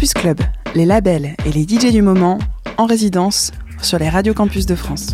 Campus 0.00 0.14
Club, 0.14 0.40
les 0.74 0.86
labels 0.86 1.36
et 1.44 1.52
les 1.52 1.64
DJ 1.64 1.92
du 1.92 2.00
moment 2.00 2.38
en 2.78 2.86
résidence 2.86 3.50
sur 3.82 3.98
les 3.98 4.08
radios 4.08 4.32
campus 4.32 4.64
de 4.64 4.74
France. 4.74 5.08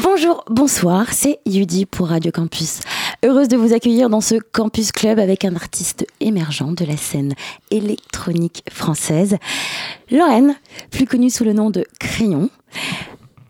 Bonjour, 0.00 0.44
bonsoir, 0.48 1.12
c'est 1.12 1.40
Yudi 1.44 1.86
pour 1.86 2.10
Radio 2.10 2.30
Campus. 2.30 2.82
Heureuse 3.24 3.48
de 3.48 3.56
vous 3.56 3.72
accueillir 3.72 4.08
dans 4.08 4.20
ce 4.20 4.36
Campus 4.36 4.92
Club 4.92 5.18
avec 5.18 5.44
un 5.44 5.56
artiste 5.56 6.06
émergent 6.20 6.70
de 6.70 6.84
la 6.84 6.96
scène 6.96 7.34
électronique 7.72 8.62
française, 8.70 9.38
Lorraine, 10.08 10.54
plus 10.92 11.06
connue 11.06 11.30
sous 11.30 11.42
le 11.42 11.52
nom 11.52 11.70
de 11.70 11.84
Crayon. 11.98 12.48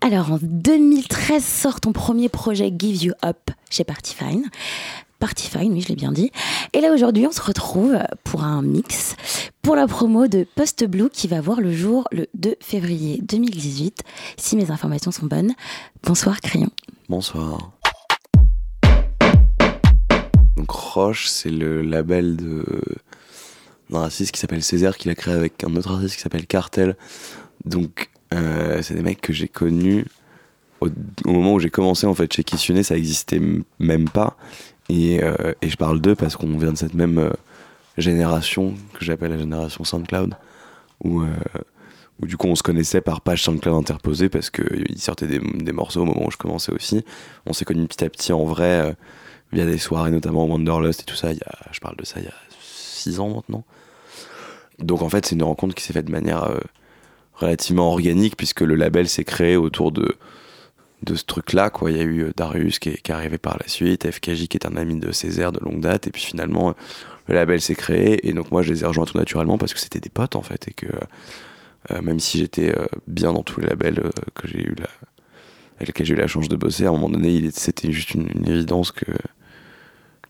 Alors 0.05 0.33
en 0.33 0.38
2013 0.42 1.45
sort 1.45 1.80
ton 1.80 1.92
premier 1.92 2.29
projet 2.29 2.74
Give 2.77 3.05
You 3.05 3.12
Up 3.24 3.38
chez 3.70 3.84
Party 3.84 4.16
Fine. 4.16 4.51
Party 5.20 5.48
Fine, 5.48 5.73
oui, 5.74 5.80
je 5.80 5.87
l'ai 5.87 5.95
bien 5.95 6.10
dit. 6.10 6.33
Et 6.73 6.80
là 6.80 6.93
aujourd'hui, 6.93 7.24
on 7.24 7.30
se 7.30 7.41
retrouve 7.41 7.97
pour 8.24 8.43
un 8.43 8.62
mix 8.62 9.15
pour 9.62 9.77
la 9.77 9.87
promo 9.87 10.27
de 10.27 10.45
Post 10.57 10.87
Blue 10.87 11.09
qui 11.09 11.29
va 11.29 11.41
voir 11.41 11.60
le 11.60 11.73
jour 11.73 12.09
le 12.10 12.27
2 12.34 12.57
février 12.60 13.20
2018, 13.23 14.02
si 14.37 14.57
mes 14.57 14.73
informations 14.73 15.12
sont 15.12 15.27
bonnes. 15.27 15.52
Bonsoir 16.02 16.41
Crayon. 16.41 16.71
Bonsoir. 17.09 17.71
Donc 20.57 20.69
Roche, 20.69 21.29
c'est 21.29 21.48
le 21.48 21.80
label 21.82 22.34
de 22.34 22.65
d'un 23.91 24.02
artiste 24.02 24.32
qui 24.32 24.41
s'appelle 24.41 24.65
Césaire, 24.65 24.96
qu'il 24.96 25.12
a 25.12 25.15
créé 25.15 25.34
avec 25.34 25.62
un 25.62 25.77
autre 25.77 25.93
artiste 25.93 26.16
qui 26.16 26.23
s'appelle 26.23 26.46
Cartel. 26.48 26.96
Donc 27.65 28.10
c'est 28.82 28.95
des 28.95 29.02
mecs 29.02 29.20
que 29.20 29.32
j'ai 29.32 29.48
connus 29.48 30.07
au, 31.24 31.30
moment 31.30 31.54
où 31.54 31.60
j'ai 31.60 31.70
commencé 31.70 32.07
en 32.07 32.15
fait 32.15 32.32
chez 32.32 32.45
Kissuné, 32.45 32.82
ça 32.82 32.96
existait 32.96 33.40
même 33.79 34.09
pas. 34.09 34.37
Et, 34.88 35.23
euh, 35.23 35.52
et 35.62 35.68
je 35.68 35.76
parle 35.76 36.01
d'eux 36.01 36.15
parce 36.15 36.37
qu'on 36.37 36.59
vient 36.59 36.73
de 36.73 36.79
cette 36.79 36.95
même 36.95 37.18
euh, 37.18 37.30
génération 37.98 38.74
que 38.95 39.04
j'appelle 39.04 39.30
la 39.30 39.38
génération 39.38 39.84
SoundCloud, 39.84 40.34
où, 41.04 41.23
où 42.20 42.26
du 42.26 42.37
coup 42.37 42.46
on 42.46 42.54
se 42.54 42.62
connaissait 42.62 43.01
par 43.01 43.20
page 43.20 43.42
SoundCloud 43.42 43.76
interposée 43.76 44.29
parce 44.29 44.51
qu'ils 44.51 44.98
sortaient 44.98 45.26
des, 45.26 45.40
des, 45.40 45.73
morceaux 45.73 46.02
au 46.02 46.04
moment 46.04 46.26
où 46.26 46.30
je 46.30 46.37
commençais 46.37 46.73
aussi. 46.73 47.04
On 47.46 47.52
s'est 47.52 47.64
connus 47.64 47.87
petit 47.87 48.04
à 48.04 48.10
petit 48.10 48.32
en 48.32 48.45
vrai 48.45 48.96
via 49.52 49.66
des 49.66 49.79
soirées 49.79 50.10
notamment 50.10 50.46
Wanderlust 50.46 51.02
et 51.02 51.04
tout 51.04 51.16
ça. 51.16 51.32
Il 51.32 51.38
y 51.38 51.42
a, 51.42 51.59
je 51.70 51.80
parle 51.80 51.96
de 51.96 52.04
ça 52.04 52.20
il 52.20 52.24
y 52.24 52.29
a 52.29 52.35
6 52.60 53.20
ans 53.20 53.29
maintenant. 53.29 53.64
Donc 54.79 55.02
en 55.02 55.09
fait 55.09 55.26
c'est 55.26 55.35
une 55.35 55.42
rencontre 55.42 55.74
qui 55.74 55.85
s'est 55.85 55.92
faite 55.92 56.07
de 56.07 56.12
manière 56.12 56.48
relativement 57.43 57.90
organique 57.90 58.37
puisque 58.37 58.60
le 58.60 58.74
label 58.74 59.09
s'est 59.09 59.24
créé 59.24 59.57
autour 59.57 59.93
de, 59.93 60.16
de 61.02 61.15
ce 61.15 61.24
truc-là. 61.24 61.71
Quoi. 61.71 61.90
Il 61.90 61.96
y 61.96 62.01
a 62.01 62.04
eu 62.04 62.24
euh, 62.24 62.32
Darius 62.37 62.79
qui 62.79 62.90
est, 62.90 63.02
qui 63.02 63.10
est, 63.10 63.15
arrivé 63.15 63.38
par 63.38 63.57
la 63.59 63.68
suite, 63.68 64.10
FKJ 64.10 64.48
qui 64.48 64.56
est 64.56 64.66
un 64.66 64.76
ami 64.76 64.98
de 64.98 65.12
Césaire 65.12 65.53
de 65.53 65.60
longue 65.60 65.81
date, 65.81 66.06
et 66.06 66.10
puis 66.10 66.22
finalement 66.22 66.70
euh, 66.70 66.72
le 67.28 67.34
label 67.34 67.60
s'est 67.60 67.75
créé, 67.75 68.26
et 68.28 68.32
donc 68.32 68.50
moi 68.50 68.62
je 68.62 68.72
les 68.72 68.82
ai 68.82 68.87
rejoints 68.87 69.04
tout 69.04 69.19
naturellement 69.19 69.59
parce 69.59 69.75
que 69.75 69.81
c'était 69.81 70.00
des 70.00 70.10
potes 70.10 70.37
en 70.37 70.43
fait, 70.43 70.69
et 70.69 70.72
que 70.72 70.87
euh, 71.91 72.03
même 72.03 72.20
si 72.20 72.38
j'étais 72.38 72.75
bien 73.09 73.32
dans 73.32 73.43
tous 73.43 73.60
les 73.60 73.66
labels 73.66 74.00
que 74.34 74.47
j'ai 74.47 74.60
eu 74.60 74.75
la, 74.78 74.88
avec 75.76 75.88
lesquels 75.88 76.06
j'ai 76.06 76.15
eu 76.15 76.19
la 76.19 76.28
chance 76.28 76.48
de 76.48 76.56
bosser, 76.56 76.87
à 76.87 76.88
un 76.88 76.93
moment 76.93 77.09
donné 77.09 77.50
c'était 77.53 77.91
juste 77.91 78.15
une, 78.15 78.28
évidence 78.47 78.93
que, 78.93 79.10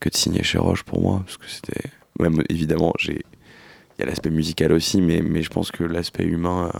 que 0.00 0.08
de 0.08 0.16
signer 0.16 0.42
chez 0.42 0.58
Roche 0.58 0.82
pour 0.82 1.00
moi, 1.00 1.22
parce 1.24 1.36
que 1.36 1.48
c'était... 1.48 1.90
Même 2.20 2.42
évidemment, 2.50 2.92
il 3.08 3.22
y 3.98 4.02
a 4.02 4.04
l'aspect 4.04 4.28
musical 4.28 4.70
aussi, 4.72 5.00
mais, 5.00 5.22
mais 5.22 5.42
je 5.42 5.48
pense 5.48 5.70
que 5.70 5.82
l'aspect 5.82 6.24
humain 6.24 6.70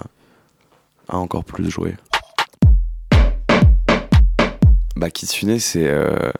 a, 1.08 1.17
encore 1.17 1.45
plus 1.45 1.70
joué. 1.70 1.95
Bah, 4.97 5.11
Kitsune, 5.11 5.59
c'est 5.59 5.88
euh, 5.88 6.31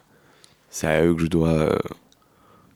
c'est 0.70 0.86
à 0.86 1.04
eux 1.04 1.14
que 1.14 1.22
je 1.22 1.26
dois, 1.26 1.48
euh, 1.48 1.78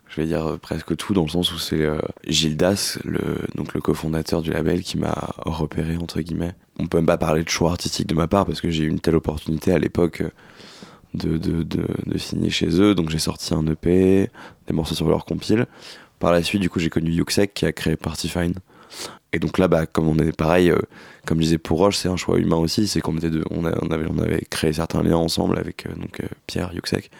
je 0.08 0.20
vais 0.20 0.26
dire 0.26 0.58
presque 0.60 0.96
tout, 0.96 1.14
dans 1.14 1.22
le 1.22 1.28
sens 1.28 1.52
où 1.52 1.58
c'est 1.58 1.82
euh, 1.82 1.98
Gildas, 2.26 2.98
le, 3.04 3.20
donc 3.54 3.78
cofondateur 3.80 4.42
du 4.42 4.50
label, 4.50 4.82
qui 4.82 4.98
m'a 4.98 5.34
repéré, 5.38 5.96
entre 5.96 6.20
guillemets. 6.20 6.54
On 6.78 6.86
peut 6.86 6.98
même 6.98 7.06
pas 7.06 7.18
parler 7.18 7.42
de 7.42 7.48
choix 7.48 7.70
artistique 7.70 8.06
de 8.06 8.14
ma 8.14 8.28
part, 8.28 8.46
parce 8.46 8.60
que 8.60 8.70
j'ai 8.70 8.84
eu 8.84 8.88
une 8.88 9.00
telle 9.00 9.16
opportunité 9.16 9.72
à 9.72 9.78
l'époque 9.78 10.22
de, 11.14 11.38
de, 11.38 11.62
de, 11.62 11.86
de, 12.04 12.18
signer 12.18 12.50
chez 12.50 12.80
eux, 12.80 12.94
donc 12.94 13.10
j'ai 13.10 13.18
sorti 13.18 13.54
un 13.54 13.66
EP, 13.66 14.30
des 14.66 14.74
morceaux 14.74 14.94
sur 14.94 15.08
leur 15.08 15.24
compile. 15.24 15.66
Par 16.18 16.32
la 16.32 16.42
suite, 16.42 16.60
du 16.60 16.70
coup, 16.70 16.78
j'ai 16.78 16.90
connu 16.90 17.10
Yuxek 17.10 17.54
qui 17.54 17.66
a 17.66 17.72
créé 17.72 17.96
Party 17.96 18.28
Fine. 18.28 18.54
Et 19.32 19.38
donc 19.38 19.58
là, 19.58 19.68
bah, 19.68 19.86
comme 19.86 20.08
on 20.08 20.18
est 20.18 20.34
pareil, 20.36 20.70
euh, 20.70 20.78
comme 21.26 21.38
je 21.38 21.44
disais 21.44 21.58
pour 21.58 21.78
Roche, 21.78 21.96
c'est 21.96 22.08
un 22.08 22.16
choix 22.16 22.38
humain 22.38 22.56
aussi. 22.56 22.88
C'est 22.88 23.00
qu'on 23.00 23.16
était 23.16 23.30
de, 23.30 23.44
on, 23.50 23.64
avait, 23.64 24.06
on 24.08 24.18
avait 24.18 24.44
créé 24.48 24.72
certains 24.72 25.02
liens 25.02 25.16
ensemble 25.16 25.58
avec 25.58 25.86
euh, 25.86 25.94
donc, 25.94 26.20
euh, 26.20 26.26
Pierre 26.46 26.72
Yuxek. 26.72 27.10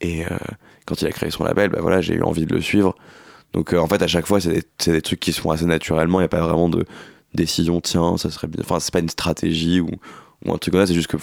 Et 0.00 0.24
quand 0.84 1.00
il 1.00 1.06
a 1.06 1.12
créé 1.12 1.30
son 1.30 1.44
label, 1.44 1.70
bah, 1.70 1.78
voilà, 1.80 2.02
j'ai 2.02 2.14
eu 2.14 2.22
envie 2.22 2.44
de 2.44 2.54
le 2.54 2.60
suivre. 2.60 2.94
Donc 3.54 3.72
en 3.72 3.86
fait, 3.86 4.02
à 4.02 4.06
chaque 4.06 4.26
fois, 4.26 4.38
c'est 4.38 4.52
des, 4.52 4.92
des, 4.92 5.00
trucs 5.00 5.20
qui 5.20 5.32
se 5.32 5.40
font 5.40 5.50
assez 5.50 5.64
naturellement. 5.64 6.18
Il 6.18 6.22
n'y 6.22 6.26
a 6.26 6.28
pas 6.28 6.42
vraiment 6.42 6.68
de 6.68 6.84
décision, 7.32 7.80
tiens, 7.80 8.18
ça 8.18 8.30
serait. 8.30 8.48
Enfin, 8.60 8.80
c'est 8.80 8.92
pas 8.92 8.98
une 8.98 9.08
stratégie 9.08 9.80
ou, 9.80 9.88
ou 10.44 10.52
un 10.52 10.58
truc 10.58 10.72
comme 10.72 10.82
ça. 10.82 10.88
C'est 10.88 10.94
juste 10.94 11.06
que 11.06 11.16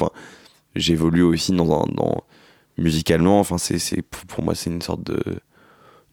j'évolue 0.76 1.22
aussi 1.22 1.52
dans 1.52 1.84
un. 1.84 1.86
Dans, 1.94 2.24
musicalement, 2.78 3.40
enfin, 3.40 3.58
c'est 3.58 4.02
pour 4.02 4.44
moi, 4.44 4.56
c'est 4.56 4.70
une 4.70 4.82
sorte 4.82 5.04
de 5.04 5.22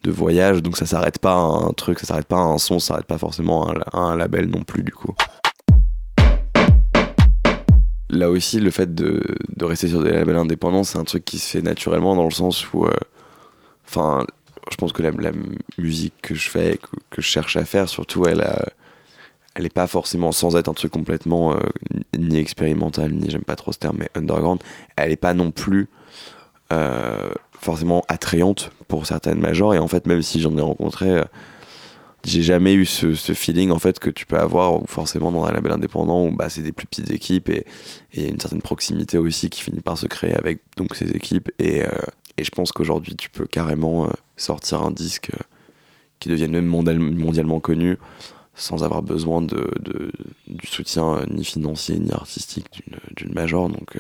de 0.02 0.10
voyage, 0.10 0.62
donc 0.62 0.76
ça 0.76 0.86
s'arrête 0.86 1.18
pas 1.18 1.32
à 1.32 1.66
un 1.66 1.72
truc, 1.72 1.98
ça 1.98 2.06
s'arrête 2.06 2.26
pas 2.26 2.38
à 2.38 2.42
un 2.42 2.58
son, 2.58 2.78
ça 2.78 2.88
s'arrête 2.88 3.06
pas 3.06 3.18
forcément 3.18 3.68
à 3.68 3.98
un, 3.98 4.16
label 4.16 4.46
non 4.46 4.62
plus 4.62 4.82
du 4.82 4.92
coup. 4.92 5.14
Là 8.10 8.30
aussi, 8.30 8.58
le 8.60 8.70
fait 8.70 8.94
de, 8.94 9.22
de 9.54 9.64
rester 9.64 9.88
sur 9.88 10.02
des 10.02 10.12
labels 10.12 10.36
indépendants, 10.36 10.84
c'est 10.84 10.98
un 10.98 11.04
truc 11.04 11.24
qui 11.24 11.38
se 11.38 11.50
fait 11.50 11.62
naturellement 11.62 12.16
dans 12.16 12.24
le 12.24 12.30
sens 12.30 12.72
où, 12.72 12.86
enfin, 13.86 14.20
euh, 14.20 14.24
je 14.70 14.76
pense 14.76 14.92
que 14.92 15.02
la, 15.02 15.32
musique 15.76 16.14
que 16.22 16.34
je 16.34 16.48
fais, 16.48 16.78
que, 16.78 16.96
que, 17.10 17.20
je 17.22 17.26
cherche 17.26 17.56
à 17.56 17.64
faire, 17.64 17.88
surtout, 17.88 18.24
elle 18.26 18.42
elle 19.58 19.66
est 19.66 19.74
pas 19.74 19.88
forcément 19.88 20.30
sans 20.30 20.56
être 20.56 20.68
un 20.68 20.72
truc 20.72 20.92
complètement 20.92 21.52
euh, 21.52 21.58
ni 22.16 22.38
expérimental, 22.38 23.12
ni 23.12 23.28
j'aime 23.28 23.42
pas 23.42 23.56
trop 23.56 23.72
ce 23.72 23.78
terme, 23.78 23.96
mais 23.98 24.08
underground, 24.14 24.62
elle 24.96 25.10
est 25.10 25.16
pas 25.16 25.34
non 25.34 25.50
plus 25.50 25.88
euh, 26.72 27.30
forcément 27.60 28.04
attrayante 28.08 28.70
pour 28.88 29.06
certaines 29.06 29.40
majors. 29.40 29.74
Et 29.74 29.78
en 29.78 29.88
fait 29.88 30.06
même 30.06 30.22
si 30.22 30.40
j'en 30.40 30.56
ai 30.56 30.62
rencontré 30.62 31.10
euh, 31.10 31.24
j'ai 32.24 32.42
jamais 32.42 32.74
eu 32.74 32.84
ce, 32.84 33.14
feeling 33.14 33.70
en 33.70 33.78
fait 33.78 33.98
que 33.98 34.10
tu 34.10 34.26
peux 34.26 34.38
avoir 34.38 34.80
forcément 34.86 35.30
dans 35.30 35.44
un 35.44 35.52
label 35.52 35.72
indépendant 35.72 36.26
où 36.26 36.32
bah, 36.32 36.48
c'est 36.48 36.62
des 36.62 36.72
plus 36.72 36.86
petites 36.86 37.10
équipes 37.10 37.48
et, 37.48 37.64
et 38.12 38.28
une 38.28 38.40
certaine 38.40 38.62
proximité 38.62 39.18
aussi 39.18 39.50
qui 39.50 39.62
finit 39.62 39.80
par 39.80 39.96
se 39.96 40.06
créer 40.06 40.34
avec 40.34 40.60
donc 40.76 40.94
ces 40.94 41.10
équipes. 41.10 41.50
Et, 41.58 41.84
euh, 41.84 41.88
je 42.40 42.50
pense 42.50 42.70
qu'aujourd'hui 42.70 43.16
tu 43.16 43.30
peux 43.30 43.46
carrément 43.46 44.06
euh, 44.06 44.12
sortir 44.36 44.82
un 44.82 44.90
disque 44.90 45.30
qui 46.20 46.28
devienne 46.28 46.52
même 46.52 46.66
mondial, 46.66 46.98
mondialement 46.98 47.60
connu 47.60 47.98
sans 48.54 48.82
avoir 48.82 49.02
besoin 49.02 49.40
de, 49.40 49.70
du 50.48 50.66
soutien 50.66 51.24
ni 51.30 51.44
financier 51.44 51.96
ni 51.98 52.10
artistique 52.10 52.82
d'une 53.16 53.32
major. 53.32 53.68
Donc 53.68 53.96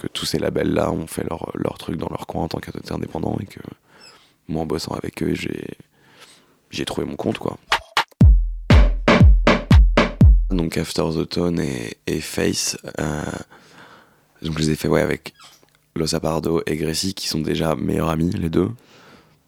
que 0.00 0.06
tous 0.06 0.24
ces 0.24 0.38
labels 0.38 0.72
là 0.72 0.90
ont 0.90 1.06
fait 1.06 1.24
leur, 1.28 1.50
leur 1.54 1.76
truc 1.78 1.96
dans 1.96 2.08
leur 2.08 2.26
coin 2.26 2.44
en 2.44 2.48
tant 2.48 2.58
qu'indépendant 2.58 3.36
et 3.40 3.46
que 3.46 3.60
moi 4.48 4.62
en 4.62 4.66
bossant 4.66 4.94
avec 4.94 5.22
eux 5.22 5.34
j'ai 6.70 6.84
trouvé 6.84 7.06
mon 7.06 7.16
compte 7.16 7.38
quoi. 7.38 7.58
Donc 10.50 10.76
After 10.78 11.04
the 11.14 11.28
Tone 11.28 11.60
et, 11.60 12.20
Face 12.20 12.76
euh, 12.98 13.22
donc 14.42 14.54
je 14.54 14.58
les 14.58 14.70
ai 14.70 14.74
fait 14.74 14.88
ouais 14.88 15.02
avec 15.02 15.34
Los 15.94 16.14
Apardo 16.14 16.62
et 16.66 16.76
Gracie 16.76 17.14
qui 17.14 17.28
sont 17.28 17.40
déjà 17.40 17.76
meilleurs 17.76 18.08
amis 18.08 18.30
les 18.30 18.50
deux. 18.50 18.70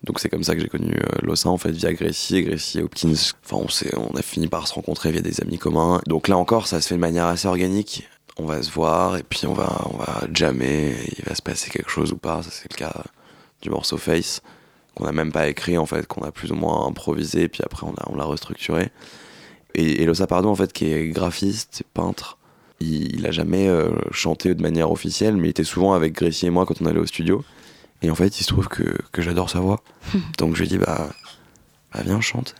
Donc 0.04 0.20
c'est 0.20 0.28
comme 0.28 0.44
ça 0.44 0.54
que 0.54 0.60
j'ai 0.60 0.68
connu 0.68 0.94
euh, 0.94 1.18
Losa 1.22 1.48
en 1.48 1.58
fait 1.58 1.70
via 1.70 1.92
Gracie 1.92 2.36
et 2.36 2.42
Gracie 2.42 2.80
Hopkins. 2.80 3.14
Enfin 3.44 3.56
on, 3.56 4.10
on 4.10 4.16
a 4.16 4.22
fini 4.22 4.48
par 4.48 4.68
se 4.68 4.74
rencontrer 4.74 5.12
via 5.12 5.22
des 5.22 5.40
amis 5.40 5.58
communs. 5.58 6.00
Donc 6.06 6.28
là 6.28 6.36
encore 6.36 6.66
ça 6.66 6.80
se 6.80 6.88
fait 6.88 6.96
de 6.96 7.00
manière 7.00 7.26
assez 7.26 7.48
organique 7.48 8.06
on 8.38 8.46
va 8.46 8.62
se 8.62 8.70
voir 8.70 9.16
et 9.16 9.22
puis 9.22 9.46
on 9.46 9.52
va, 9.52 9.86
on 9.92 9.96
va 9.96 10.22
jammer, 10.32 10.94
il 11.18 11.24
va 11.24 11.34
se 11.34 11.42
passer 11.42 11.70
quelque 11.70 11.90
chose 11.90 12.12
ou 12.12 12.16
pas, 12.16 12.42
ça 12.42 12.50
c'est 12.50 12.70
le 12.72 12.76
cas 12.76 13.04
du 13.60 13.70
morceau 13.70 13.96
Face, 13.96 14.42
qu'on 14.94 15.04
n'a 15.04 15.12
même 15.12 15.32
pas 15.32 15.48
écrit 15.48 15.78
en 15.78 15.86
fait, 15.86 16.06
qu'on 16.06 16.22
a 16.22 16.32
plus 16.32 16.50
ou 16.50 16.54
moins 16.54 16.86
improvisé, 16.86 17.48
puis 17.48 17.62
après 17.64 17.86
on 17.86 18.16
l'a 18.16 18.24
on 18.26 18.28
restructuré. 18.28 18.90
Et, 19.74 20.02
et 20.02 20.06
Losa 20.06 20.26
Pardon 20.26 20.50
en 20.50 20.56
fait, 20.56 20.72
qui 20.72 20.92
est 20.92 21.08
graphiste, 21.08 21.84
peintre, 21.94 22.38
il, 22.80 23.16
il 23.16 23.26
a 23.26 23.30
jamais 23.30 23.68
euh, 23.68 23.90
chanté 24.10 24.54
de 24.54 24.62
manière 24.62 24.90
officielle, 24.90 25.36
mais 25.36 25.48
il 25.48 25.50
était 25.50 25.64
souvent 25.64 25.94
avec 25.94 26.12
Gracie 26.12 26.46
et 26.46 26.50
moi 26.50 26.66
quand 26.66 26.80
on 26.82 26.86
allait 26.86 27.00
au 27.00 27.06
studio. 27.06 27.44
Et 28.02 28.10
en 28.10 28.14
fait, 28.14 28.40
il 28.40 28.42
se 28.42 28.48
trouve 28.48 28.68
que, 28.68 28.98
que 29.12 29.22
j'adore 29.22 29.48
sa 29.48 29.60
voix. 29.60 29.82
Donc 30.38 30.56
je 30.56 30.62
lui 30.62 30.66
ai 30.66 30.68
dit, 30.70 30.78
bah, 30.78 31.10
bah 31.94 32.00
viens, 32.04 32.20
chante. 32.20 32.56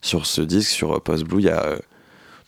Sur 0.00 0.26
ce 0.26 0.40
disque, 0.40 0.70
sur 0.70 1.00
Post 1.02 1.24
Blue, 1.24 1.40
il 1.40 1.46
y 1.46 1.50
a... 1.50 1.62
Euh, 1.64 1.78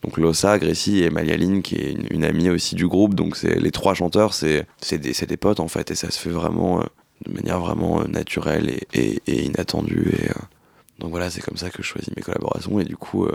donc 0.02 0.16
Lossa, 0.16 0.58
Gracie 0.58 1.02
et 1.02 1.10
Malialine 1.10 1.62
qui 1.62 1.76
est 1.76 1.92
une, 2.10 2.24
amie 2.24 2.48
aussi 2.48 2.74
du 2.74 2.86
groupe 2.86 3.14
donc 3.14 3.36
c'est 3.36 3.58
les 3.58 3.70
trois 3.70 3.94
chanteurs 3.94 4.34
c'est 4.34 4.66
des, 4.92 5.12
des 5.12 5.36
potes 5.36 5.60
en 5.60 5.68
fait 5.68 5.90
et 5.90 5.94
ça 5.94 6.10
se 6.10 6.18
fait 6.18 6.30
vraiment 6.30 6.80
euh, 6.80 6.84
de 7.26 7.32
manière 7.32 7.60
vraiment 7.60 8.00
euh, 8.00 8.06
naturelle 8.06 8.80
et, 8.92 9.20
inattendue 9.26 10.14
et 10.18 10.30
euh, 10.30 10.42
donc 10.98 11.10
voilà 11.10 11.30
c'est 11.30 11.42
comme 11.42 11.56
ça 11.56 11.70
que 11.70 11.82
je 11.82 11.88
choisis 11.88 12.14
mes 12.16 12.22
collaborations 12.22 12.80
et 12.80 12.84
du 12.84 12.96
coup 12.96 13.26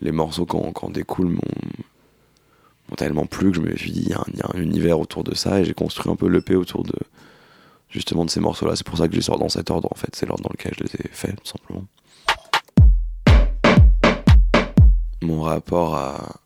les 0.00 0.12
morceaux 0.12 0.46
quand, 0.46 0.72
quand 0.72 0.90
découlent 0.90 1.30
mon, 1.30 1.40
mon 2.88 2.96
tellement 2.96 3.26
plu 3.26 3.50
que 3.50 3.56
je 3.56 3.60
me 3.60 3.76
suis 3.76 3.90
dit, 3.90 4.02
il 4.02 4.36
y, 4.36 4.42
a 4.42 4.48
un 4.54 4.60
univers 4.60 5.00
autour 5.00 5.24
de 5.24 5.34
ça, 5.34 5.60
et 5.60 5.64
j'ai 5.64 5.74
construit 5.74 6.10
un 6.10 6.16
peu 6.16 6.28
l'EP 6.28 6.54
autour 6.54 6.84
de 6.84 6.94
justement 7.88 8.24
de 8.24 8.30
ces 8.30 8.40
morceaux-là. 8.40 8.76
C'est 8.76 8.86
pour 8.86 8.98
ça 8.98 9.06
que 9.06 9.12
je 9.12 9.18
les 9.18 9.22
sors 9.22 9.38
dans 9.38 9.48
cet 9.48 9.70
ordre, 9.70 9.88
en 9.90 9.94
fait. 9.94 10.14
C'est 10.14 10.26
l'ordre 10.26 10.44
dans 10.44 10.50
lequel 10.52 10.74
je 10.78 10.84
les 10.84 10.94
ai 10.94 11.08
faits, 11.10 11.36
tout 11.36 11.46
simplement. 11.46 11.84
Mon 15.22 15.42
rapport 15.42 15.96
à, 15.96 16.40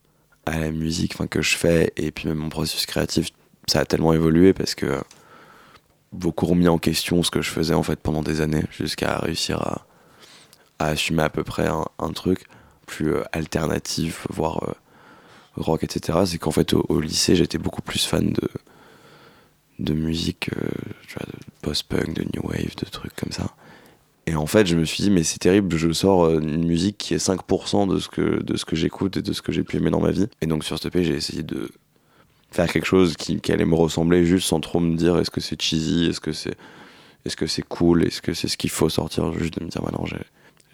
la 0.46 0.70
musique 0.72 1.17
que 1.28 1.43
je 1.43 1.56
fais, 1.56 1.93
et 1.96 2.11
puis 2.11 2.28
même 2.28 2.38
mon 2.38 2.49
processus 2.49 2.87
créatif, 2.87 3.28
ça 3.69 3.81
a 3.81 3.84
tellement 3.84 4.12
évolué 4.12 4.52
parce 4.52 4.75
que 4.75 5.00
beaucoup 6.12 6.46
ont 6.46 6.56
mis 6.56 6.69
en 6.69 6.78
question 6.78 7.22
ce 7.22 7.31
que 7.31 7.40
je 7.40 7.50
faisais 7.50 7.75
en 7.75 7.84
fait 7.84 8.00
pendant 8.00 8.22
des 8.22 8.40
années, 8.40 8.64
jusqu'à 8.70 9.19
réussir 9.19 9.61
à, 9.62 9.87
à, 10.78 10.87
assumer 10.88 11.22
à 11.22 11.31
peu 11.31 11.44
près 11.44 11.69
un, 11.69 12.12
truc 12.12 12.46
plus 12.87 13.14
euh, 13.14 13.22
alternatif, 13.32 14.26
voire 14.31 14.64
euh, 14.64 14.73
rock, 15.56 15.84
etc. 15.84 16.19
C'est 16.26 16.38
qu'en 16.38 16.50
fait 16.50 16.73
au, 16.73 17.00
lycée 17.00 17.37
j'étais 17.37 17.58
beaucoup 17.58 17.82
plus 17.82 18.05
fan 18.05 18.32
de, 18.32 18.49
de 19.78 19.94
musique, 19.94 20.50
euh, 20.56 20.69
de 21.20 21.32
post-punk, 21.62 22.14
de 22.14 22.25
new 22.34 22.43
wave, 22.43 22.75
de 22.76 22.87
trucs 22.90 23.14
comme 23.14 23.32
ça. 23.32 23.55
Et 24.30 24.36
en 24.36 24.46
fait, 24.46 24.64
je 24.64 24.76
me 24.76 24.84
suis 24.84 25.02
dit, 25.02 25.10
mais 25.10 25.24
c'est 25.24 25.40
terrible, 25.40 25.76
je 25.76 25.90
sors 25.90 26.30
une 26.30 26.64
musique 26.64 26.96
qui 26.98 27.14
est 27.14 27.26
5% 27.26 27.92
de 27.92 27.98
ce 27.98 28.08
que, 28.08 28.40
que 28.64 28.76
j'écoute 28.76 29.16
et 29.16 29.22
de 29.22 29.32
ce 29.32 29.42
que 29.42 29.50
j'ai 29.50 29.64
pu 29.64 29.78
aimer 29.78 29.90
dans 29.90 29.98
ma 29.98 30.12
vie. 30.12 30.28
Et 30.40 30.46
donc 30.46 30.62
sur 30.62 30.78
ce 30.78 30.88
j'ai 30.94 31.16
essayé 31.16 31.42
de 31.42 31.68
faire 32.52 32.72
quelque 32.72 32.84
chose 32.84 33.16
qui, 33.16 33.40
allait 33.50 33.64
me 33.64 33.74
ressembler 33.74 34.24
juste 34.24 34.46
sans 34.46 34.60
trop 34.60 34.78
me 34.78 34.94
dire 34.94 35.18
est-ce 35.18 35.32
que 35.32 35.40
c'est 35.40 35.60
cheesy, 35.60 36.06
est-ce 36.06 36.20
que 36.20 36.30
c'est 36.30 36.56
est-ce 37.24 37.62
cool, 37.62 38.04
est-ce 38.04 38.22
que 38.22 38.32
c'est 38.32 38.46
ce 38.46 38.56
qu'il 38.56 38.70
faut 38.70 38.88
sortir, 38.88 39.32
juste 39.32 39.58
de 39.58 39.64
me 39.64 39.68
dire, 39.68 39.82
bah 39.82 39.90
non, 39.92 40.04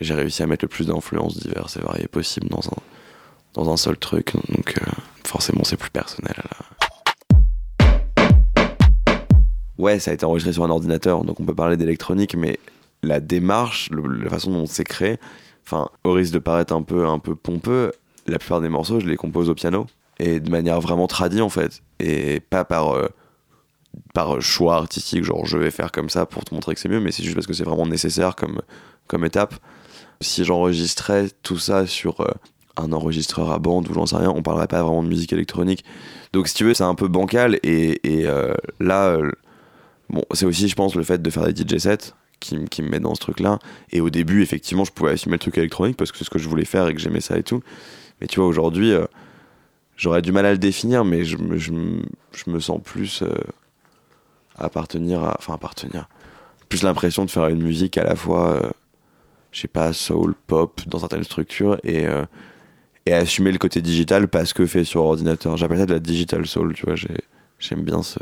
j'ai 0.02 0.14
réussi 0.14 0.42
à 0.42 0.46
mettre 0.46 0.66
le 0.66 0.68
plus 0.68 0.88
d'influences 0.88 1.38
diverses 1.38 1.78
et 1.78 1.80
variées 1.80 2.08
possibles 2.08 2.48
dans 2.50 2.60
un, 2.60 2.82
dans 3.54 3.72
un 3.72 3.78
seul 3.78 3.96
truc. 3.96 4.34
Donc 4.54 4.74
euh, 4.76 4.90
forcément, 5.24 5.64
c'est 5.64 5.78
plus 5.78 5.88
personnel. 5.88 6.34
Ouais, 9.78 9.98
ça 9.98 10.10
a 10.10 10.14
été 10.14 10.26
enregistré 10.26 10.52
sur 10.52 10.64
un 10.64 10.70
ordinateur, 10.70 11.24
donc 11.24 11.40
on 11.40 11.44
peut 11.44 11.54
parler 11.54 11.78
d'électronique, 11.78 12.34
mais 12.36 12.58
la 13.06 13.20
démarche, 13.20 13.90
la 13.90 14.30
façon 14.30 14.50
dont 14.50 14.66
c'est 14.66 14.84
créé, 14.84 15.18
enfin, 15.64 15.88
au 16.04 16.12
risque 16.12 16.32
de 16.32 16.38
paraître 16.38 16.74
un 16.74 16.82
peu, 16.82 17.06
un 17.06 17.18
peu 17.18 17.34
pompeux, 17.34 17.92
la 18.26 18.38
plupart 18.38 18.60
des 18.60 18.68
morceaux, 18.68 19.00
je 19.00 19.06
les 19.06 19.16
compose 19.16 19.48
au 19.48 19.54
piano 19.54 19.86
et 20.18 20.40
de 20.40 20.50
manière 20.50 20.80
vraiment 20.80 21.06
tradie 21.06 21.40
en 21.40 21.48
fait, 21.48 21.82
et 22.00 22.40
pas 22.40 22.64
par 22.64 22.94
euh, 22.94 23.08
par 24.14 24.40
choix 24.40 24.76
artistique, 24.76 25.24
genre 25.24 25.46
je 25.46 25.58
vais 25.58 25.70
faire 25.70 25.92
comme 25.92 26.10
ça 26.10 26.26
pour 26.26 26.44
te 26.44 26.54
montrer 26.54 26.74
que 26.74 26.80
c'est 26.80 26.88
mieux, 26.88 27.00
mais 27.00 27.12
c'est 27.12 27.22
juste 27.22 27.34
parce 27.34 27.46
que 27.46 27.52
c'est 27.52 27.64
vraiment 27.64 27.86
nécessaire 27.86 28.34
comme 28.34 28.60
comme 29.06 29.24
étape. 29.24 29.54
Si 30.20 30.44
j'enregistrais 30.44 31.28
tout 31.42 31.58
ça 31.58 31.86
sur 31.86 32.20
euh, 32.22 32.30
un 32.76 32.92
enregistreur 32.92 33.50
à 33.50 33.58
bande 33.58 33.88
ou 33.88 33.94
j'en 33.94 34.06
sais 34.06 34.16
rien, 34.16 34.30
on 34.30 34.42
parlerait 34.42 34.66
pas 34.68 34.82
vraiment 34.82 35.02
de 35.02 35.08
musique 35.08 35.32
électronique. 35.32 35.84
Donc 36.32 36.48
si 36.48 36.54
tu 36.54 36.64
veux, 36.64 36.74
c'est 36.74 36.84
un 36.84 36.94
peu 36.94 37.08
bancal 37.08 37.58
et, 37.62 38.00
euh, 38.06 38.54
là, 38.80 39.18
bon, 40.10 40.22
c'est 40.32 40.46
aussi, 40.46 40.68
je 40.68 40.74
pense, 40.74 40.94
le 40.94 41.02
fait 41.02 41.22
de 41.22 41.30
faire 41.30 41.50
des 41.50 41.54
DJ 41.54 41.78
sets 41.78 42.12
qui, 42.40 42.82
me 42.82 42.88
met 42.88 43.00
dans 43.00 43.14
ce 43.14 43.20
truc-là. 43.20 43.58
Et 43.92 44.00
au 44.00 44.10
début, 44.10 44.42
effectivement, 44.42 44.84
je 44.84 44.92
pouvais 44.92 45.12
assumer 45.12 45.34
le 45.34 45.38
truc 45.38 45.58
électronique 45.58 45.96
parce 45.96 46.12
que 46.12 46.18
c'est 46.18 46.24
ce 46.24 46.30
que 46.30 46.38
je 46.38 46.48
voulais 46.48 46.64
faire 46.64 46.88
et 46.88 46.94
que 46.94 47.00
j'aimais 47.00 47.20
ça 47.20 47.38
et 47.38 47.42
tout. 47.42 47.62
Mais 48.20 48.26
tu 48.26 48.40
vois, 48.40 48.48
aujourd'hui, 48.48 48.92
euh, 48.92 49.04
j'aurais 49.96 50.22
du 50.22 50.32
mal 50.32 50.46
à 50.46 50.52
le 50.52 50.58
définir, 50.58 51.04
mais 51.04 51.24
je, 51.24 51.36
je, 51.56 51.72
je 52.32 52.50
me 52.50 52.60
sens 52.60 52.80
plus 52.82 53.22
euh, 53.22 53.28
appartenir 54.56 55.22
à. 55.22 55.36
Enfin, 55.38 55.54
appartenir. 55.54 56.08
Plus 56.68 56.82
l'impression 56.82 57.24
de 57.24 57.30
faire 57.30 57.46
une 57.46 57.62
musique 57.62 57.96
à 57.98 58.04
la 58.04 58.16
fois, 58.16 58.56
euh, 58.56 58.70
je 59.52 59.60
sais 59.60 59.68
pas, 59.68 59.92
soul, 59.92 60.34
pop, 60.46 60.80
dans 60.86 60.98
certaines 60.98 61.24
structures 61.24 61.78
et. 61.84 62.06
et 63.06 63.12
assumer 63.12 63.52
le 63.52 63.58
côté 63.58 63.80
digital 63.82 64.28
parce 64.28 64.52
que 64.52 64.66
fait 64.66 64.84
sur 64.84 65.02
ordinateur. 65.02 65.56
J'appelle 65.56 65.78
ça 65.78 65.86
de 65.86 65.94
la 65.94 66.00
digital 66.00 66.44
soul, 66.46 66.74
tu 66.74 66.86
vois. 66.86 66.96
J'aime 67.58 67.82
bien 67.82 68.02
ce, 68.02 68.18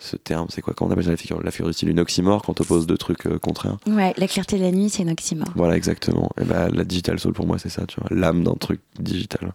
ce 0.00 0.16
terme, 0.16 0.46
c'est 0.48 0.62
quoi 0.62 0.72
Comment 0.74 0.88
on 0.88 0.92
appelle 0.92 1.04
ça 1.04 1.10
la 1.10 1.16
figure 1.18 1.42
La 1.42 1.50
figure 1.50 1.66
du 1.66 1.74
style 1.74 1.90
une 1.90 2.00
oxymore 2.00 2.42
quand 2.42 2.58
on 2.58 2.64
oppose 2.64 2.86
deux 2.86 2.96
trucs 2.96 3.26
euh, 3.26 3.38
contraires 3.38 3.76
Ouais, 3.86 4.14
la 4.16 4.26
clarté 4.26 4.56
de 4.56 4.62
la 4.62 4.72
nuit, 4.72 4.88
c'est 4.88 5.02
une 5.02 5.10
oxymore. 5.10 5.48
Voilà, 5.54 5.76
exactement. 5.76 6.30
Et 6.40 6.44
bah, 6.44 6.68
la 6.70 6.84
digital 6.84 7.20
soul 7.20 7.34
pour 7.34 7.46
moi, 7.46 7.58
c'est 7.58 7.68
ça, 7.68 7.84
tu 7.86 8.00
vois, 8.00 8.08
l'âme 8.10 8.42
d'un 8.42 8.54
truc 8.54 8.80
digital. 8.98 9.52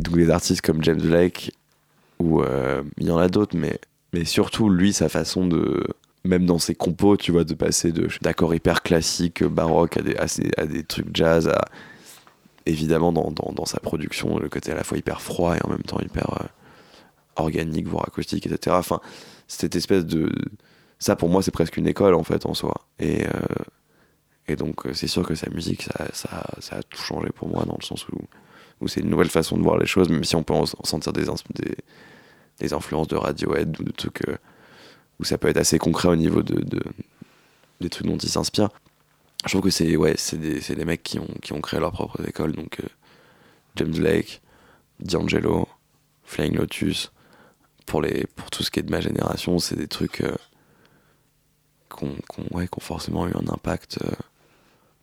Donc 0.00 0.16
des 0.16 0.28
artistes 0.28 0.60
comme 0.60 0.82
James 0.82 1.00
Blake, 1.00 1.52
ou 2.18 2.42
euh, 2.42 2.82
il 2.98 3.06
y 3.06 3.10
en 3.12 3.18
a 3.18 3.28
d'autres, 3.28 3.56
mais, 3.56 3.78
mais 4.12 4.24
surtout 4.24 4.68
lui, 4.68 4.92
sa 4.92 5.08
façon 5.08 5.46
de, 5.46 5.86
même 6.24 6.46
dans 6.46 6.58
ses 6.58 6.74
compos, 6.74 7.16
tu 7.16 7.30
vois, 7.30 7.44
de 7.44 7.54
passer 7.54 7.92
de 7.92 8.08
d'accords 8.22 8.54
hyper 8.54 8.82
classiques, 8.82 9.44
baroques, 9.44 9.98
à 9.98 10.02
des, 10.02 10.16
à, 10.56 10.66
des 10.66 10.82
trucs 10.82 11.14
jazz, 11.14 11.46
à, 11.46 11.60
évidemment 12.66 13.12
dans, 13.12 13.30
dans, 13.30 13.52
dans, 13.52 13.66
sa 13.66 13.78
production, 13.78 14.36
le 14.36 14.48
côté 14.48 14.72
à 14.72 14.74
la 14.74 14.82
fois 14.82 14.98
hyper 14.98 15.22
froid 15.22 15.54
et 15.56 15.60
en 15.64 15.70
même 15.70 15.82
temps 15.82 16.00
hyper... 16.00 16.28
Euh, 16.40 16.46
organique, 17.40 17.86
voire 17.86 18.04
acoustique, 18.06 18.46
etc. 18.46 18.76
Enfin, 18.78 19.00
cette 19.48 19.76
espèce 19.76 20.06
de. 20.06 20.32
Ça, 20.98 21.16
pour 21.16 21.28
moi, 21.28 21.42
c'est 21.42 21.50
presque 21.50 21.76
une 21.76 21.86
école, 21.86 22.14
en 22.14 22.22
fait, 22.22 22.46
en 22.46 22.54
soi. 22.54 22.86
Et, 22.98 23.26
euh, 23.26 24.56
donc, 24.56 24.86
euh, 24.86 24.92
c'est 24.94 25.06
sûr 25.06 25.26
que 25.26 25.34
sa 25.34 25.48
musique, 25.50 25.88
ça, 26.12 26.44
a 26.70 26.82
tout 26.82 27.00
changé 27.00 27.28
pour 27.30 27.48
moi, 27.48 27.64
dans 27.64 27.76
le 27.78 27.84
sens 27.84 28.06
où, 28.08 28.88
c'est 28.88 29.00
une 29.00 29.10
nouvelle 29.10 29.28
façon 29.28 29.56
de 29.56 29.62
voir 29.62 29.78
les 29.78 29.86
choses, 29.86 30.08
même 30.08 30.24
si 30.24 30.34
on 30.34 30.42
peut 30.42 30.54
en 30.54 30.66
sentir 30.66 31.12
des, 31.12 31.28
influences 32.72 33.08
de 33.08 33.16
Radiohead 33.16 33.78
ou 33.78 33.84
de 33.84 33.92
trucs. 33.92 34.26
Euh, 34.28 34.36
où 35.20 35.24
ça 35.24 35.36
peut 35.36 35.48
être 35.48 35.58
assez 35.58 35.78
concret 35.78 36.08
au 36.08 36.16
niveau 36.16 36.42
de, 36.42 36.60
de 36.64 36.80
des 37.82 37.90
trucs 37.90 38.06
dont 38.06 38.16
il 38.16 38.28
s'inspire. 38.28 38.70
Je 39.44 39.50
trouve 39.50 39.62
que 39.62 39.70
c'est 39.70 39.94
ouais, 39.96 40.14
c'est 40.16 40.38
des, 40.38 40.60
des, 40.60 40.84
mecs 40.86 41.02
qui 41.02 41.18
ont, 41.18 41.28
qui 41.42 41.52
ont 41.52 41.60
créé 41.60 41.78
leur 41.78 41.92
propre 41.92 42.26
école. 42.26 42.52
Donc, 42.52 42.78
James 43.76 44.00
Lake, 44.00 44.40
D'Angelo, 44.98 45.68
Flying 46.24 46.56
Lotus, 46.56 47.12
pour, 47.86 48.02
les, 48.02 48.26
pour 48.36 48.50
tout 48.50 48.62
ce 48.62 48.70
qui 48.70 48.80
est 48.80 48.82
de 48.82 48.90
ma 48.90 49.00
génération, 49.00 49.58
c'est 49.58 49.76
des 49.76 49.88
trucs 49.88 50.20
euh, 50.22 50.36
qui 51.96 52.04
ont, 52.04 52.80
forcément 52.80 53.26
eu 53.26 53.32
un 53.34 53.48
impact 53.52 53.98
euh, 54.02 54.10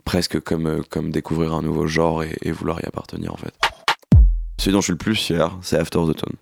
presque 0.06 0.39
comme, 0.39 0.68
euh, 0.68 0.81
comme 0.89 1.12
découvrir 1.12 1.53
un 1.53 1.62
nouveau 1.62 1.88
genre 1.88 2.24
et, 2.24 2.51
vouloir 2.51 2.79
y 2.81 2.85
appartenir 2.85 3.33
en 3.33 3.38
fait. 3.38 3.53
Celui 4.57 4.74
dont 4.74 4.81
je 4.81 4.85
suis 4.85 4.94
le 4.94 4.97
plus 4.97 5.15
fier, 5.15 5.57
c'est 5.62 5.77
After 5.77 6.00
the 6.07 6.15
Tone. 6.15 6.35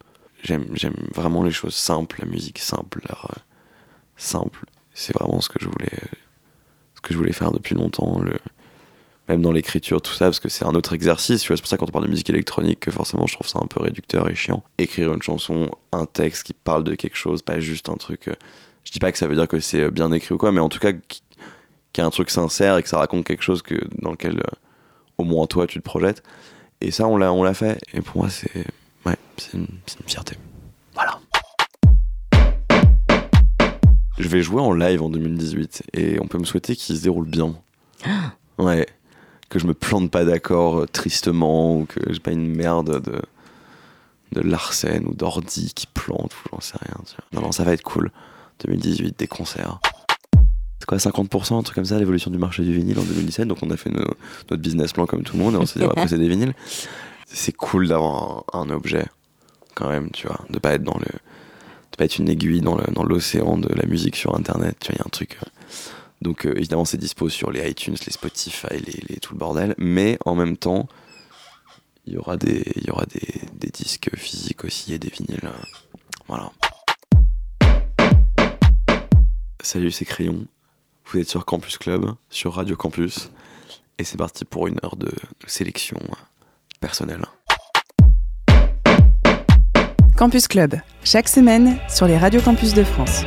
J'aime, 0.43 0.67
j'aime 0.73 0.95
vraiment 1.13 1.43
les 1.43 1.51
choses 1.51 1.75
simples, 1.75 2.19
la 2.21 2.27
musique 2.27 2.59
simple, 2.59 3.01
l'art 3.09 3.31
simple. 4.15 4.65
C'est 4.93 5.13
vraiment 5.13 5.41
ce 5.41 5.49
que 5.49 5.59
je 5.59 5.67
voulais, 5.67 5.99
ce 6.93 7.01
que 7.01 7.13
je 7.13 7.17
voulais 7.17 7.33
faire 7.33 7.51
depuis 7.51 7.75
longtemps. 7.75 8.19
Le, 8.19 8.37
même 9.27 9.41
dans 9.41 9.51
l'écriture, 9.51 10.01
tout 10.01 10.13
ça, 10.13 10.25
parce 10.25 10.39
que 10.39 10.49
c'est 10.49 10.65
un 10.65 10.75
autre 10.75 10.93
exercice. 10.93 11.41
C'est 11.41 11.55
pour 11.57 11.67
ça 11.67 11.77
quand 11.77 11.87
on 11.89 11.91
parle 11.91 12.05
de 12.05 12.09
musique 12.09 12.29
électronique, 12.29 12.79
que 12.81 12.91
forcément 12.91 13.25
je 13.25 13.33
trouve 13.33 13.47
ça 13.47 13.59
un 13.61 13.67
peu 13.67 13.81
réducteur 13.81 14.29
et 14.29 14.35
chiant. 14.35 14.63
Écrire 14.77 15.13
une 15.13 15.21
chanson, 15.21 15.71
un 15.91 16.05
texte 16.05 16.43
qui 16.43 16.53
parle 16.53 16.83
de 16.83 16.93
quelque 16.95 17.17
chose, 17.17 17.41
pas 17.41 17.59
juste 17.59 17.89
un 17.89 17.95
truc. 17.95 18.27
Euh, 18.27 18.35
je 18.83 18.91
dis 18.91 18.99
pas 18.99 19.11
que 19.11 19.17
ça 19.17 19.27
veut 19.27 19.35
dire 19.35 19.47
que 19.47 19.59
c'est 19.59 19.89
bien 19.89 20.11
écrit 20.11 20.35
ou 20.35 20.37
quoi, 20.37 20.51
mais 20.51 20.59
en 20.59 20.69
tout 20.69 20.79
cas 20.79 20.91
qu'il 20.91 21.21
y 21.97 22.01
a 22.01 22.05
un 22.05 22.11
truc 22.11 22.29
sincère 22.29 22.77
et 22.77 22.83
que 22.83 22.89
ça 22.89 22.97
raconte 22.99 23.25
quelque 23.25 23.43
chose 23.43 23.63
que, 23.63 23.75
dans 23.99 24.11
lequel 24.11 24.39
euh, 24.39 24.57
au 25.17 25.23
moins 25.23 25.47
toi 25.47 25.65
tu 25.65 25.79
te 25.79 25.83
projettes. 25.83 26.21
Et 26.81 26.91
ça, 26.91 27.07
on 27.07 27.17
l'a, 27.17 27.33
on 27.33 27.41
l'a 27.41 27.53
fait. 27.53 27.79
Et 27.93 28.01
pour 28.01 28.17
moi, 28.17 28.29
c'est, 28.29 28.65
ouais, 29.05 29.15
c'est 29.37 29.53
une, 29.53 29.61
une 29.61 30.07
fierté. 30.07 30.35
Voilà. 30.93 31.19
Je 34.19 34.27
vais 34.27 34.41
jouer 34.41 34.61
en 34.61 34.73
live 34.73 35.01
en 35.01 35.09
2018 35.09 35.83
et 35.93 36.19
on 36.21 36.27
peut 36.27 36.37
me 36.37 36.45
souhaiter 36.45 36.75
qu'il 36.75 36.95
se 36.95 37.03
déroule 37.03 37.27
bien. 37.27 37.55
Ouais 38.57 38.85
que 39.49 39.59
je 39.59 39.67
me 39.67 39.73
plante 39.73 40.11
pas 40.11 40.25
d'accord 40.25 40.79
euh, 40.79 40.85
tristement 40.85 41.77
ou 41.77 41.85
que 41.85 41.99
j'ai 42.11 42.19
pas 42.19 42.31
une 42.31 42.47
merde 42.47 43.01
de 43.01 43.21
de 44.31 44.41
Larsen 44.41 45.05
ou 45.07 45.13
d'Ordi 45.13 45.71
qui 45.73 45.87
plante 45.87 46.33
ou 46.33 46.49
j'en 46.51 46.61
sais 46.61 46.77
rien. 46.81 46.95
Non, 47.33 47.41
non, 47.41 47.51
ça 47.51 47.63
va 47.63 47.73
être 47.73 47.83
cool. 47.83 48.11
2018, 48.63 49.17
des 49.17 49.27
concerts. 49.27 49.79
C'est 50.79 50.85
quoi, 50.85 50.97
50%, 50.97 51.57
un 51.57 51.63
truc 51.63 51.75
comme 51.75 51.85
ça, 51.85 51.97
l'évolution 51.97 52.31
du 52.31 52.37
marché 52.37 52.63
du 52.63 52.73
vinyle 52.73 52.99
en 52.99 53.03
2017. 53.03 53.47
Donc 53.47 53.59
on 53.61 53.69
a 53.69 53.77
fait 53.77 53.89
notre 53.89 54.57
business 54.57 54.93
plan 54.93 55.05
comme 55.05 55.23
tout 55.23 55.37
le 55.37 55.43
monde 55.43 55.55
et 55.55 55.57
on 55.57 55.65
s'est 55.65 55.79
dit 55.79 55.85
on 55.85 55.89
va 55.89 55.95
passer 55.95 56.17
des 56.17 56.27
vinyles. 56.27 56.53
C'est 57.25 57.53
cool 57.53 57.87
d'avoir 57.87 58.43
un, 58.53 58.69
objet 58.69 59.05
quand 59.73 59.89
même, 59.89 60.11
tu 60.11 60.27
vois, 60.27 60.39
de 60.49 60.59
pas 60.59 60.73
être 60.73 60.83
dans 60.83 60.97
le, 60.97 61.05
de 61.05 61.97
pas 61.97 62.05
être 62.05 62.17
une 62.17 62.29
aiguille 62.29 62.61
dans 62.61 63.03
l'océan 63.03 63.57
de 63.57 63.73
la 63.73 63.85
musique 63.87 64.15
sur 64.15 64.35
internet. 64.35 64.77
Tu 64.79 64.87
vois, 64.87 64.95
il 64.95 64.99
y 64.99 65.01
a 65.01 65.05
un 65.05 65.09
truc. 65.09 65.39
Euh, 66.25 66.29
donc 66.29 66.45
euh, 66.45 66.53
évidemment 66.55 66.85
c'est 66.85 66.97
dispo 66.97 67.29
sur 67.29 67.51
les 67.51 67.69
iTunes, 67.69 67.95
les 68.05 68.11
Spotify, 68.11 68.77
les, 69.09 69.17
tout 69.17 69.33
le 69.33 69.39
bordel. 69.39 69.75
Mais 69.77 70.17
en 70.25 70.35
même 70.35 70.57
temps, 70.57 70.87
il 72.05 72.13
y 72.13 72.17
aura 72.17 72.37
des, 72.37 72.63
y 72.83 72.89
aura 72.89 73.05
des, 73.05 73.71
disques 73.73 74.15
physiques 74.15 74.63
aussi 74.63 74.93
et 74.93 74.99
des 74.99 75.09
vinyles. 75.09 75.49
Voilà. 76.27 76.51
Salut, 79.61 79.91
c'est 79.91 80.05
Crayon. 80.05 80.45
Vous 81.05 81.19
êtes 81.19 81.27
sur 81.27 81.45
Campus 81.45 81.77
Club, 81.77 82.13
sur 82.29 82.53
Radio 82.53 82.75
Campus. 82.75 83.31
Et 83.97 84.03
c'est 84.03 84.17
parti 84.17 84.45
pour 84.45 84.67
une 84.67 84.79
heure 84.83 84.95
de 84.95 85.11
sélection 85.45 85.99
personnelle. 86.79 87.25
Campus 90.15 90.47
Club, 90.47 90.75
chaque 91.03 91.27
semaine 91.27 91.77
sur 91.89 92.07
les 92.07 92.17
radios 92.17 92.41
campus 92.41 92.73
de 92.73 92.83
France. 92.83 93.23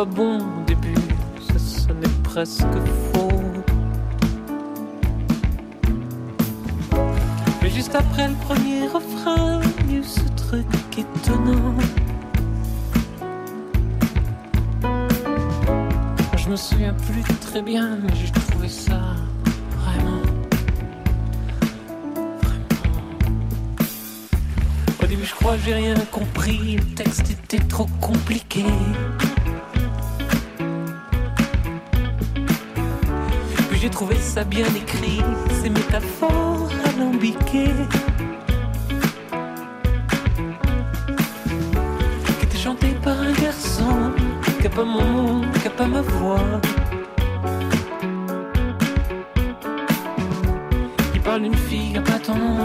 Bob 0.00 0.14
Bon. 0.14 0.29
qui 44.60 44.66
a 44.66 44.70
pas 44.70 44.84
mon 44.84 45.04
nom, 45.04 45.40
qui 45.60 45.68
a 45.68 45.70
pas 45.70 45.86
ma 45.86 46.02
voix. 46.02 46.60
Qui 51.12 51.18
parle 51.20 51.42
d'une 51.42 51.54
fille 51.54 51.92
qui 51.92 51.98
a 51.98 52.02
pas 52.02 52.18
ton 52.18 52.34
nom, 52.34 52.58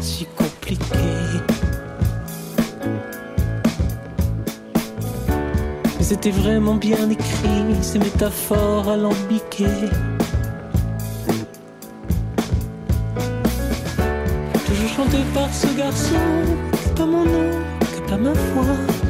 si 0.00 0.26
compliqué. 0.36 0.84
Mais 5.96 6.04
c'était 6.04 6.30
vraiment 6.30 6.74
bien 6.74 7.08
écrit, 7.10 7.74
ces 7.82 7.98
métaphores 7.98 8.88
alambiquées. 8.88 9.88
Toujours 14.66 14.88
chanté 14.96 15.18
par 15.34 15.52
ce 15.52 15.66
garçon, 15.76 16.14
pas 16.96 17.06
mon 17.06 17.24
nom, 17.24 17.50
que 17.80 18.10
pas 18.10 18.16
ma 18.16 18.32
voix. 18.32 19.09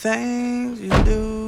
things 0.00 0.80
you 0.80 0.88
do. 1.04 1.39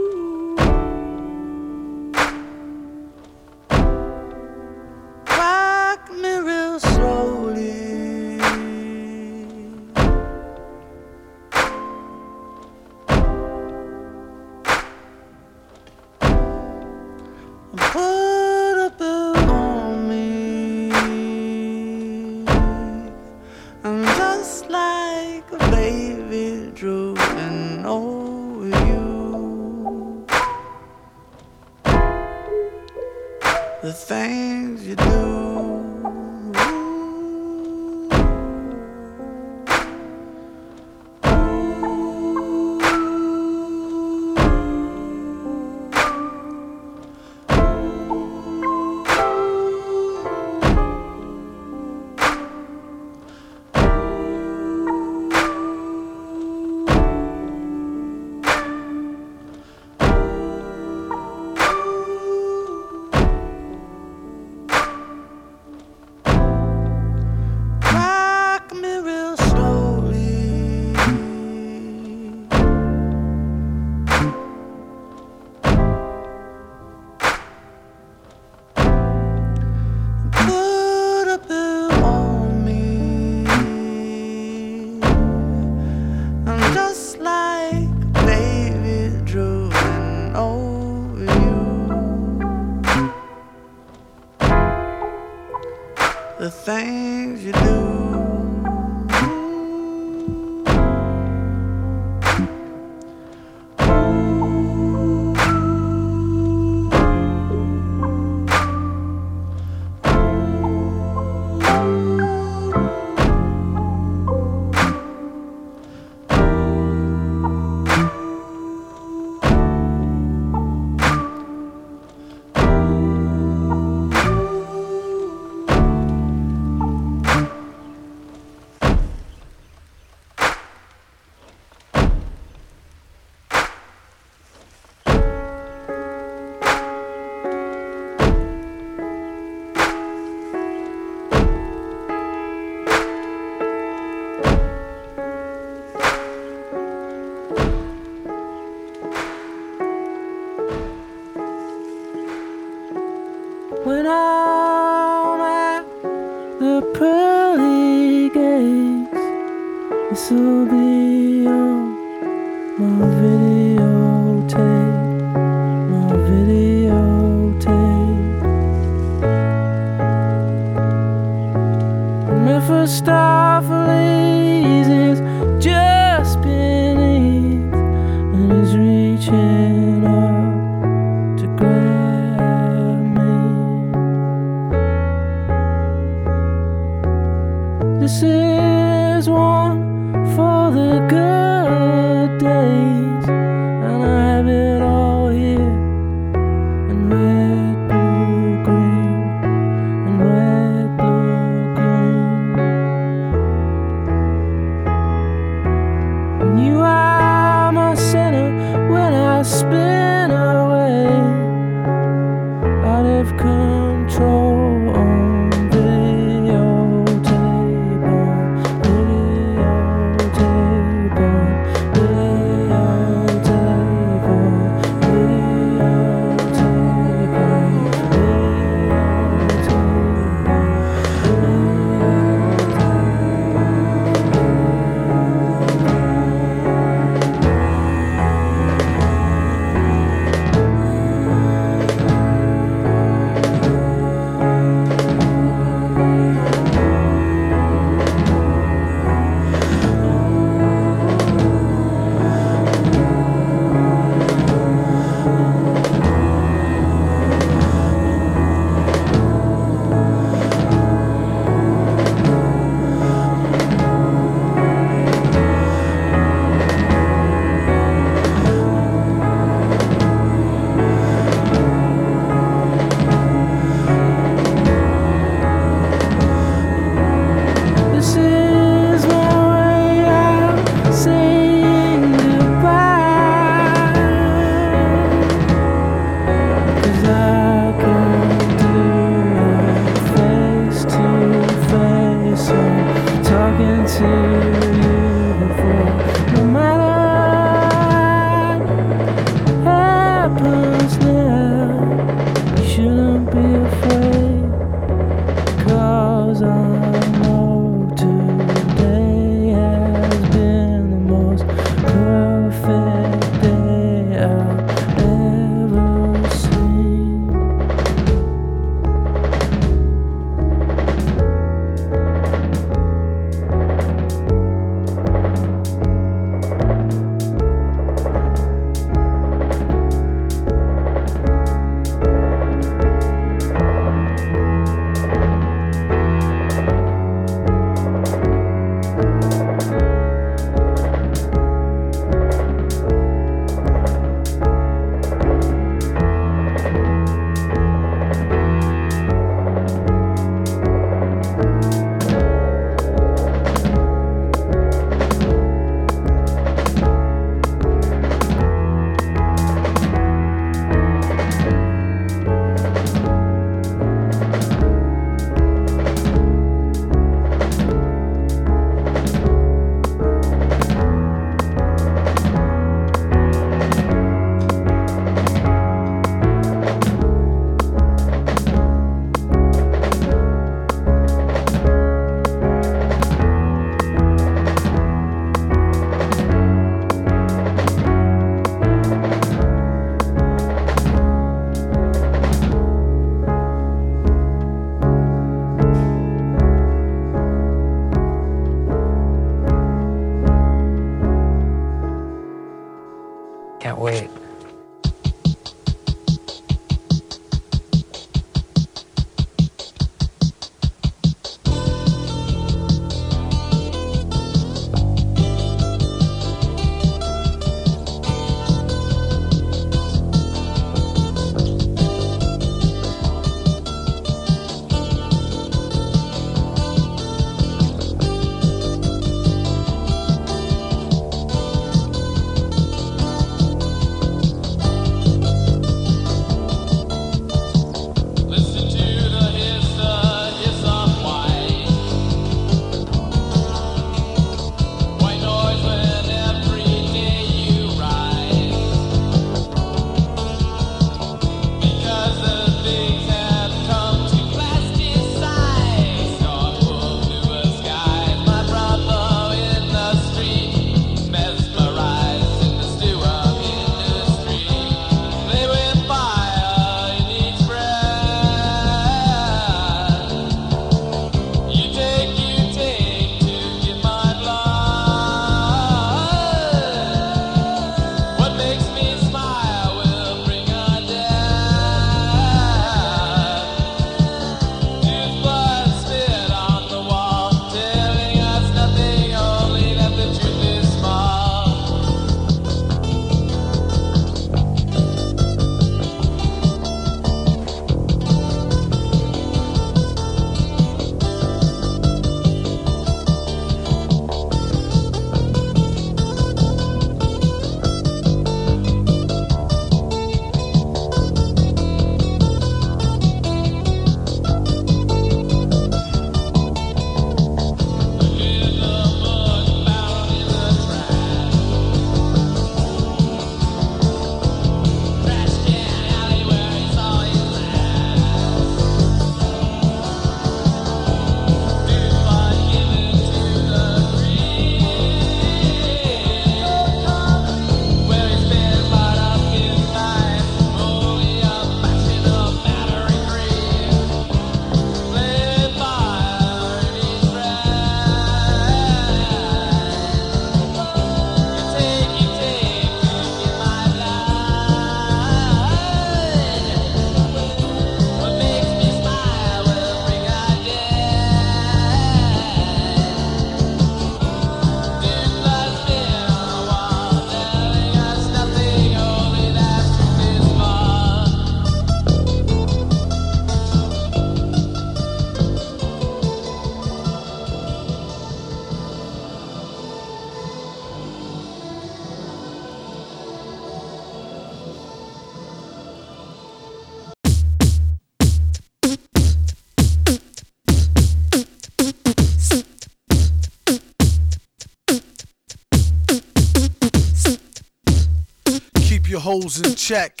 Hoes 599.12 599.40
in 599.40 599.54
check. 599.54 600.00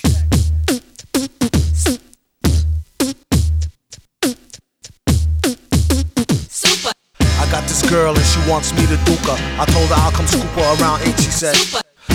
I 7.20 7.44
got 7.50 7.64
this 7.68 7.82
girl 7.90 8.16
and 8.16 8.24
she 8.24 8.40
wants 8.50 8.72
me 8.72 8.86
to 8.86 8.96
duke 9.04 9.18
her. 9.28 9.36
I 9.60 9.66
told 9.66 9.88
her 9.88 9.96
I'll 9.96 10.12
come 10.12 10.26
scoop 10.26 10.44
her 10.44 10.76
around 10.80 11.02
8, 11.02 11.20
she 11.20 11.30
said. 11.30 11.56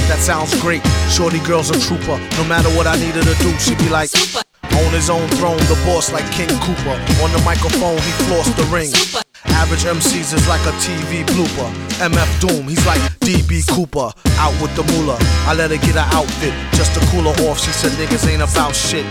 That 0.09 0.19
sounds 0.19 0.59
great. 0.59 0.81
Shorty 1.11 1.39
girl's 1.45 1.69
a 1.69 1.79
trooper. 1.79 2.17
No 2.37 2.43
matter 2.45 2.69
what 2.69 2.87
I 2.87 2.95
needed 2.97 3.25
to 3.25 3.35
do, 3.43 3.51
she'd 3.59 3.77
be 3.77 3.89
like, 3.89 4.09
on 4.63 4.93
his 4.93 5.11
own 5.11 5.27
throne, 5.37 5.57
the 5.69 5.77
boss 5.85 6.11
like 6.11 6.25
King 6.31 6.49
Cooper. 6.65 6.97
On 7.21 7.31
the 7.31 7.41
microphone, 7.45 7.97
he 7.97 8.11
flossed 8.25 8.55
the 8.57 8.65
ring. 8.73 8.89
Average 9.57 9.85
MCs 9.89 10.37
is 10.37 10.47
like 10.47 10.61
a 10.69 10.73
TV 10.85 11.25
blooper. 11.33 11.69
MF 11.97 12.31
Doom, 12.39 12.67
he's 12.67 12.85
like 12.85 13.01
DB 13.25 13.65
Cooper. 13.67 14.13
Out 14.37 14.53
with 14.61 14.69
the 14.75 14.83
moolah. 14.93 15.17
I 15.49 15.55
let 15.55 15.71
her 15.71 15.81
get 15.81 15.97
her 15.97 16.07
outfit 16.13 16.53
just 16.77 16.93
to 16.93 17.01
cool 17.09 17.25
her 17.25 17.35
off. 17.49 17.59
She 17.59 17.71
said 17.71 17.91
niggas 17.97 18.29
ain't 18.29 18.43
about 18.45 18.75
shit. 18.75 19.03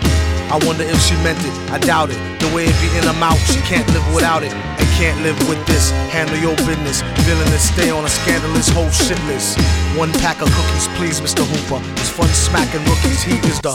I 0.46 0.58
wonder 0.62 0.84
if 0.84 1.02
she 1.02 1.14
meant 1.26 1.42
it. 1.42 1.52
I 1.74 1.78
doubt 1.78 2.10
it. 2.10 2.20
The 2.38 2.46
way 2.54 2.66
it 2.70 2.76
be 2.78 2.86
in 2.96 3.02
her 3.10 3.18
mouth, 3.18 3.42
she 3.50 3.60
can't 3.66 3.86
live 3.90 4.06
without 4.14 4.44
it. 4.44 4.54
And 4.54 4.86
can't 4.94 5.20
live 5.26 5.36
with 5.48 5.58
this. 5.66 5.90
Handle 6.14 6.38
your 6.38 6.54
business. 6.62 7.02
Villainous, 7.26 7.66
stay 7.66 7.90
on 7.90 8.04
a 8.04 8.08
scandalous 8.08 8.68
whole 8.68 8.90
shit 8.90 9.18
list. 9.26 9.58
One 9.98 10.12
pack 10.22 10.40
of 10.42 10.48
cookies, 10.54 10.86
please, 10.94 11.20
Mr. 11.20 11.42
Hooper. 11.42 11.82
It's 11.98 12.08
fun 12.08 12.28
smacking 12.28 12.86
rookies. 12.86 13.20
He 13.20 13.34
is 13.50 13.58
the 13.60 13.74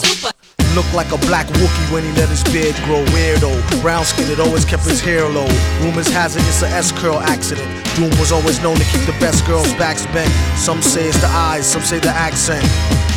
Look 0.76 0.88
like 0.94 1.12
a 1.12 1.18
black 1.28 1.48
Wookie 1.60 1.92
when 1.92 2.04
he 2.04 2.12
let 2.14 2.30
his 2.30 2.44
beard 2.46 2.76
grow. 2.88 3.04
Weirdo, 3.12 3.52
brown 3.82 4.06
skinned, 4.06 4.32
it, 4.32 4.40
always 4.40 4.64
kept 4.64 4.84
his 4.84 5.02
hair 5.02 5.28
low. 5.28 5.48
Rumors 5.84 6.08
has 6.08 6.38
it 6.38 6.48
it's 6.48 6.61
a 6.64 6.70
S 6.70 6.92
curl 6.92 7.20
accident. 7.20 7.68
Doom 7.96 8.10
was 8.20 8.32
always 8.32 8.62
known 8.62 8.76
to 8.76 8.86
keep 8.86 9.06
the 9.06 9.18
best 9.20 9.46
girls' 9.46 9.74
backs 9.74 10.06
bent. 10.08 10.32
Some 10.58 10.82
say 10.82 11.08
it's 11.08 11.20
the 11.20 11.28
eyes, 11.28 11.66
some 11.66 11.82
say 11.82 12.00
the 12.00 12.10
accent. 12.10 12.66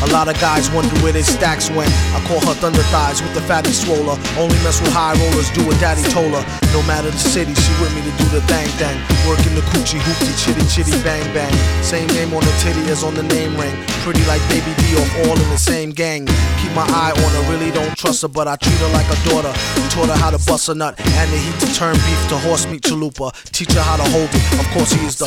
A 0.03 0.09
lot 0.13 0.29
of 0.29 0.39
guys 0.41 0.71
wonder 0.71 0.93
where 1.01 1.13
their 1.13 1.25
stacks 1.25 1.71
went. 1.71 1.91
I 2.13 2.21
call 2.27 2.41
her 2.41 2.55
thunder 2.55 2.83
thighs 2.93 3.23
with 3.23 3.33
the 3.33 3.41
fatty 3.41 3.73
swoller. 3.73 4.19
Only 4.37 4.59
mess 4.61 4.81
with 4.81 4.93
high 4.93 5.15
rollers, 5.15 5.49
do 5.51 5.65
what 5.65 5.81
daddy 5.81 6.03
told 6.11 6.35
her. 6.35 6.45
No 6.77 6.83
matter 6.85 7.11
the 7.11 7.19
city, 7.19 7.55
she 7.55 7.73
with 7.81 7.95
me 7.95 8.03
to 8.03 8.13
do 8.19 8.27
the 8.29 8.43
thang 8.51 8.69
thang. 8.77 8.99
Working 9.27 9.55
the 9.55 9.63
coochie 9.73 10.03
hoopty 10.03 10.35
chitty 10.37 10.65
chitty 10.69 11.03
bang 11.03 11.25
bang. 11.33 11.55
Same 11.83 12.09
name 12.09 12.35
on 12.35 12.43
the 12.43 12.53
titty 12.61 12.85
as 12.91 13.03
on 13.03 13.15
the 13.15 13.23
name 13.23 13.57
ring. 13.57 13.73
Pretty 14.05 14.25
like 14.27 14.43
baby 14.51 14.75
D 14.77 14.99
off 15.01 15.11
all 15.25 15.39
in 15.39 15.49
the 15.49 15.57
same 15.57 15.91
gang. 15.91 16.27
Keep 16.61 16.73
my 16.75 16.85
eye 16.91 17.15
on 17.15 17.31
her, 17.33 17.45
really 17.51 17.71
don't 17.71 17.97
trust 17.97 18.23
her, 18.23 18.29
but 18.29 18.47
I 18.47 18.57
treat 18.57 18.77
her 18.85 18.93
like 18.93 19.09
a 19.09 19.19
daughter. 19.31 19.53
Taught 19.95 20.11
her 20.11 20.19
how 20.19 20.31
to 20.31 20.41
bust 20.45 20.69
a 20.69 20.75
nut 20.75 20.99
and 20.99 21.33
the 21.33 21.39
heat 21.39 21.57
to 21.65 21.69
turn 21.73 21.95
beef 21.95 22.29
to 22.29 22.37
horse 22.39 22.67
meat 22.67 22.83
chalupa. 22.83 23.34
Teach 23.53 23.73
her 23.73 23.83
how 23.83 23.97
to 23.97 24.05
hold 24.11 24.31
it. 24.33 24.45
Of 24.59 24.67
course 24.73 24.93
he 24.93 25.05
is 25.07 25.17
the 25.17 25.27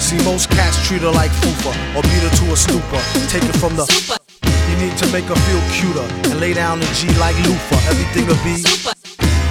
See, 0.00 0.16
most 0.24 0.48
cats 0.50 0.78
treat 0.86 1.02
her 1.02 1.10
like 1.10 1.30
fufa 1.30 1.72
or 1.96 2.02
beat 2.02 2.22
her 2.22 2.30
to 2.30 2.52
a 2.52 2.56
stupor. 2.56 3.02
Take 3.28 3.44
it 3.44 3.56
from 3.56 3.76
the. 3.76 3.84
You 4.70 4.76
need 4.76 4.96
to 4.98 5.06
make 5.12 5.24
her 5.24 5.36
feel 5.46 5.60
cuter 5.72 6.06
and 6.30 6.40
lay 6.40 6.54
down 6.54 6.80
the 6.80 6.86
G 6.94 7.08
like 7.18 7.36
loofah. 7.44 7.90
Everything'll 7.90 8.42
be 8.44 8.62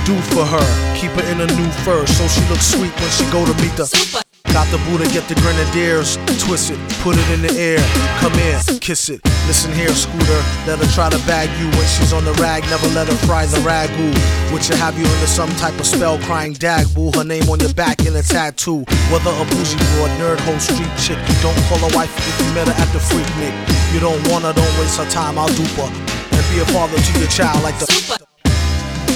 do 0.05 0.16
for 0.34 0.45
her. 0.45 0.95
Keep 0.95 1.12
her 1.12 1.26
in 1.32 1.41
a 1.41 1.47
new 1.47 1.70
fur 1.84 2.05
so 2.05 2.28
she 2.28 2.41
looks 2.49 2.66
sweet 2.72 2.93
when 2.99 3.12
she 3.12 3.26
go 3.30 3.45
to 3.45 3.53
meet 3.62 3.76
the. 3.76 4.26
Got 4.54 4.68
the 4.72 4.78
Buddha, 4.89 5.06
get 5.14 5.28
the 5.30 5.36
grenadiers, 5.36 6.18
twist 6.41 6.72
it, 6.72 6.80
put 7.04 7.16
it 7.16 7.30
in 7.30 7.41
the 7.41 7.54
air. 7.60 7.78
Come 8.20 8.34
in, 8.34 8.80
kiss 8.80 9.10
it. 9.10 9.22
Listen 9.45 9.72
here, 9.72 9.89
Scooter. 9.89 10.41
Let 10.66 10.80
her 10.80 10.89
try 10.93 11.10
to 11.10 11.20
bag 11.28 11.50
you 11.60 11.70
when 11.78 11.88
she's 11.88 12.12
on 12.12 12.26
the 12.26 12.34
rag. 12.41 12.64
Never 12.70 12.88
let 12.89 13.08
her 13.08 13.20
fry 13.28 13.45
the 13.45 13.58
ragu. 13.62 14.10
Which 14.54 14.70
will 14.70 14.78
have 14.78 14.98
you 14.98 15.06
under 15.06 15.28
some 15.28 15.50
type 15.62 15.78
of 15.80 15.86
spell 15.86 16.18
crying 16.20 16.54
dag 16.54 16.88
boo. 16.95 17.12
Her 17.12 17.24
name 17.24 17.48
on 17.50 17.60
your 17.60 17.74
back 17.74 18.06
in 18.06 18.16
a 18.16 18.24
tattoo. 18.24 18.84
Whether 19.12 19.32
a 19.32 19.45
bougie 19.45 19.78
broad, 19.93 20.12
nerd 20.20 20.39
hoe, 20.41 20.58
street 20.58 20.91
chick. 20.98 21.20
Don't 21.41 21.58
call 21.70 21.80
her 21.80 21.95
wife 21.95 22.12
if 22.18 22.36
you 22.41 22.54
met 22.54 22.68
her 22.68 22.76
at 22.76 22.89
the 22.93 23.00
freak 23.00 23.30
nick. 23.38 23.54
You 23.93 24.00
don't 24.00 24.20
want 24.28 24.43
her, 24.43 24.54
don't 24.54 24.74
waste 24.80 24.98
her 24.98 25.10
time, 25.10 25.38
I'll 25.38 25.54
dupe 25.54 25.78
her. 25.78 25.89
And 26.34 26.43
be 26.52 26.60
a 26.60 26.66
father 26.74 26.98
to 26.98 27.20
your 27.20 27.30
child 27.30 27.64
like 27.64 27.78
the. 27.80 28.36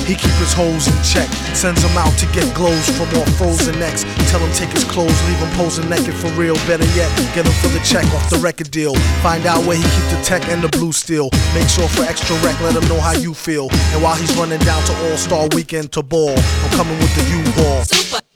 He 0.05 0.15
keep 0.15 0.33
his 0.41 0.53
hoes 0.53 0.87
in 0.87 0.97
check, 1.03 1.29
sends 1.55 1.81
them 1.81 1.95
out 1.97 2.17
to 2.19 2.25
get 2.33 2.47
glows 2.55 2.85
from 2.97 3.07
all 3.17 3.25
frozen 3.37 3.79
necks. 3.79 4.03
Tell 4.29 4.39
him 4.39 4.51
take 4.53 4.69
his 4.69 4.83
clothes, 4.83 5.15
leave 5.27 5.37
him 5.37 5.49
posing 5.55 5.89
naked 5.89 6.15
for 6.15 6.29
real. 6.33 6.55
Better 6.67 6.87
yet, 6.97 7.09
get 7.33 7.45
him 7.45 7.53
for 7.61 7.69
the 7.69 7.79
check 7.83 8.05
off 8.13 8.29
the 8.29 8.37
record 8.37 8.71
deal. 8.71 8.95
Find 9.21 9.45
out 9.45 9.65
where 9.65 9.77
he 9.77 9.83
keep 9.83 10.07
the 10.09 10.21
tech 10.23 10.47
and 10.49 10.61
the 10.61 10.69
blue 10.69 10.91
steel. 10.91 11.29
Make 11.53 11.69
sure 11.69 11.87
for 11.87 12.03
extra 12.03 12.35
rec, 12.37 12.59
let 12.61 12.75
him 12.75 12.87
know 12.89 12.99
how 12.99 13.13
you 13.13 13.33
feel. 13.33 13.69
And 13.93 14.01
while 14.01 14.15
he's 14.15 14.35
running 14.37 14.59
down 14.59 14.83
to 14.85 14.93
All 15.09 15.17
Star 15.17 15.47
Weekend 15.53 15.91
to 15.93 16.03
ball, 16.03 16.35
I'm 16.37 16.71
coming 16.71 16.97
with 16.97 17.13
the 17.15 17.23
U-Haul. 17.29 18.30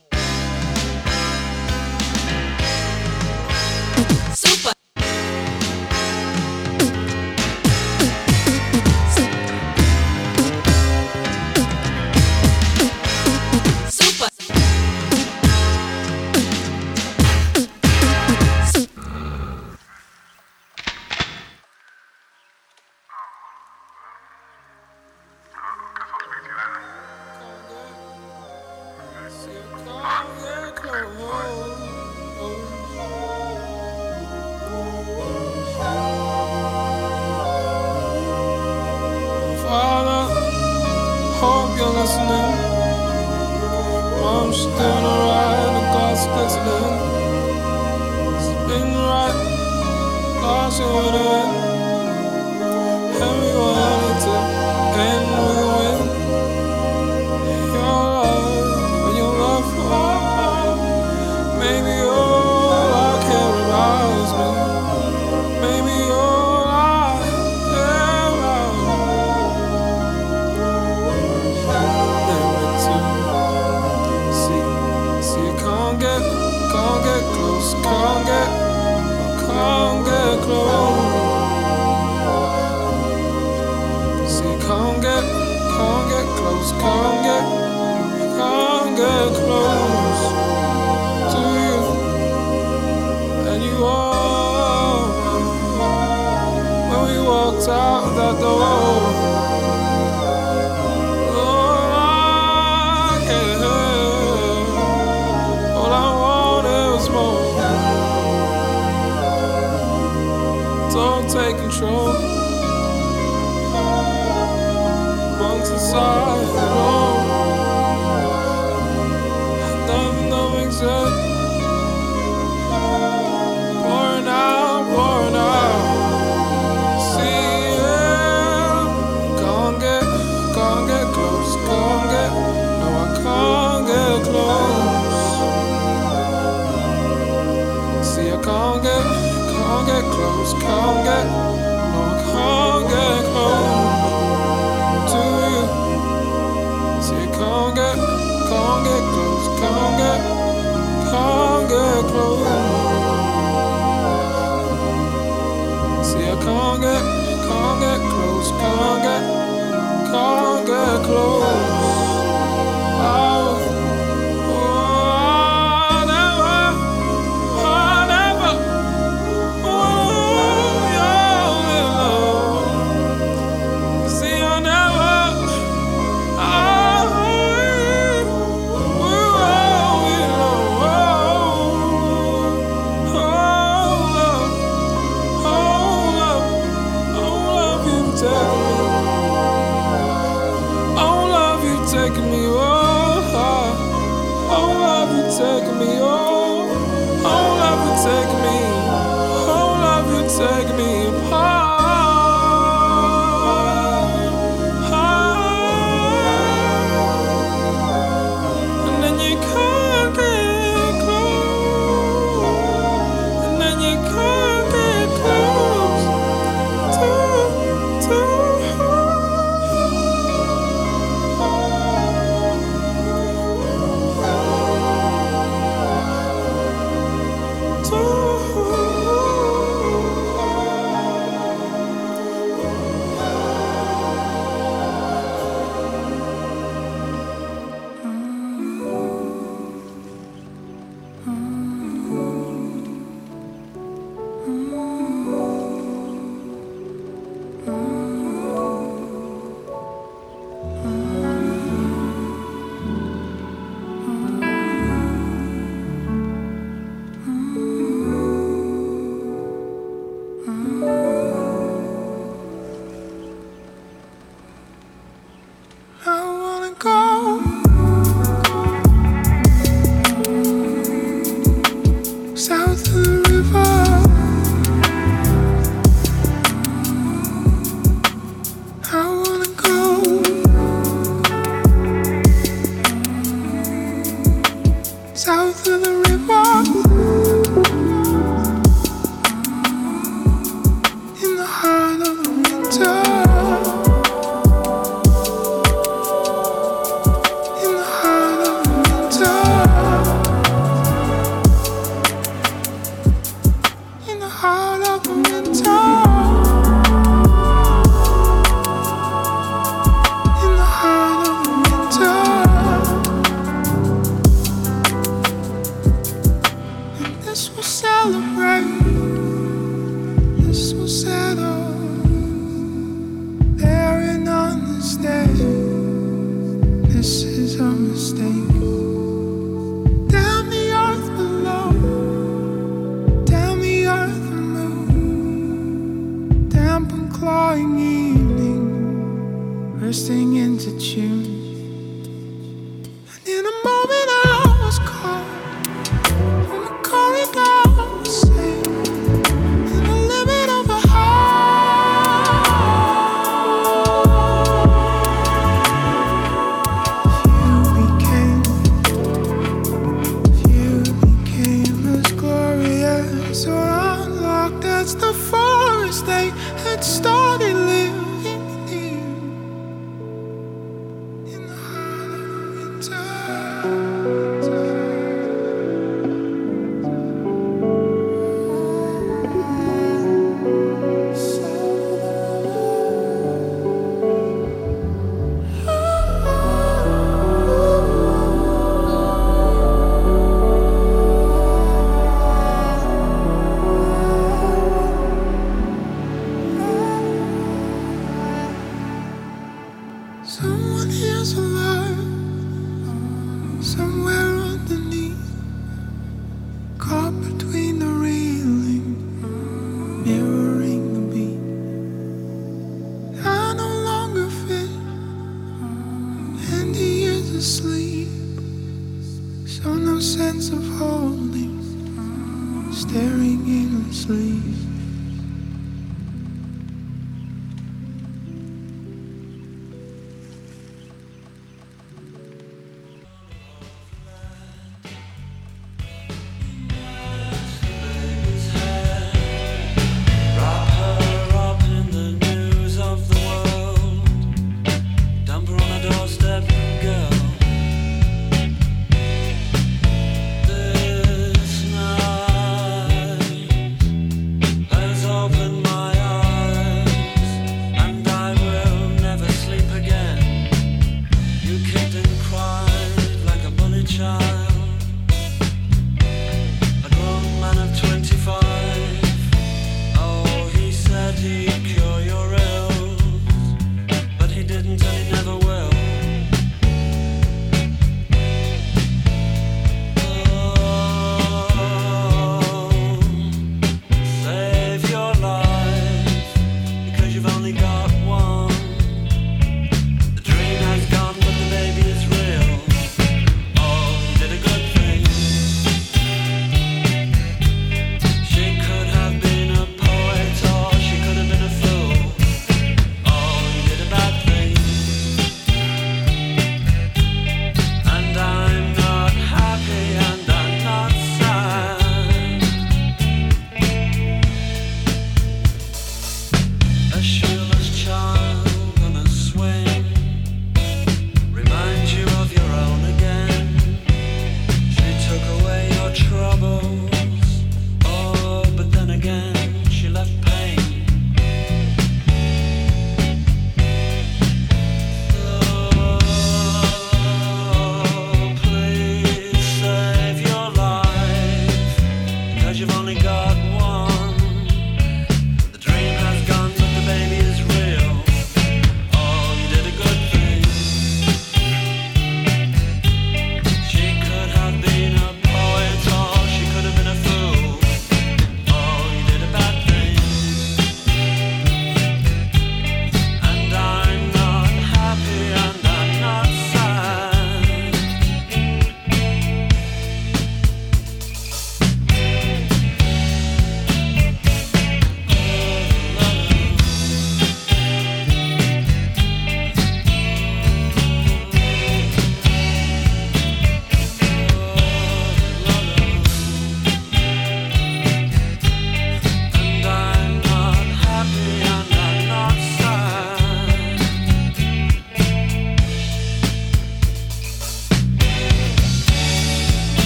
walked 97.55 97.69
out 97.69 98.15
the 98.15 98.33
door. 98.41 98.59
Oh, 101.37 101.85
take 111.27 111.57
control. 111.57 112.14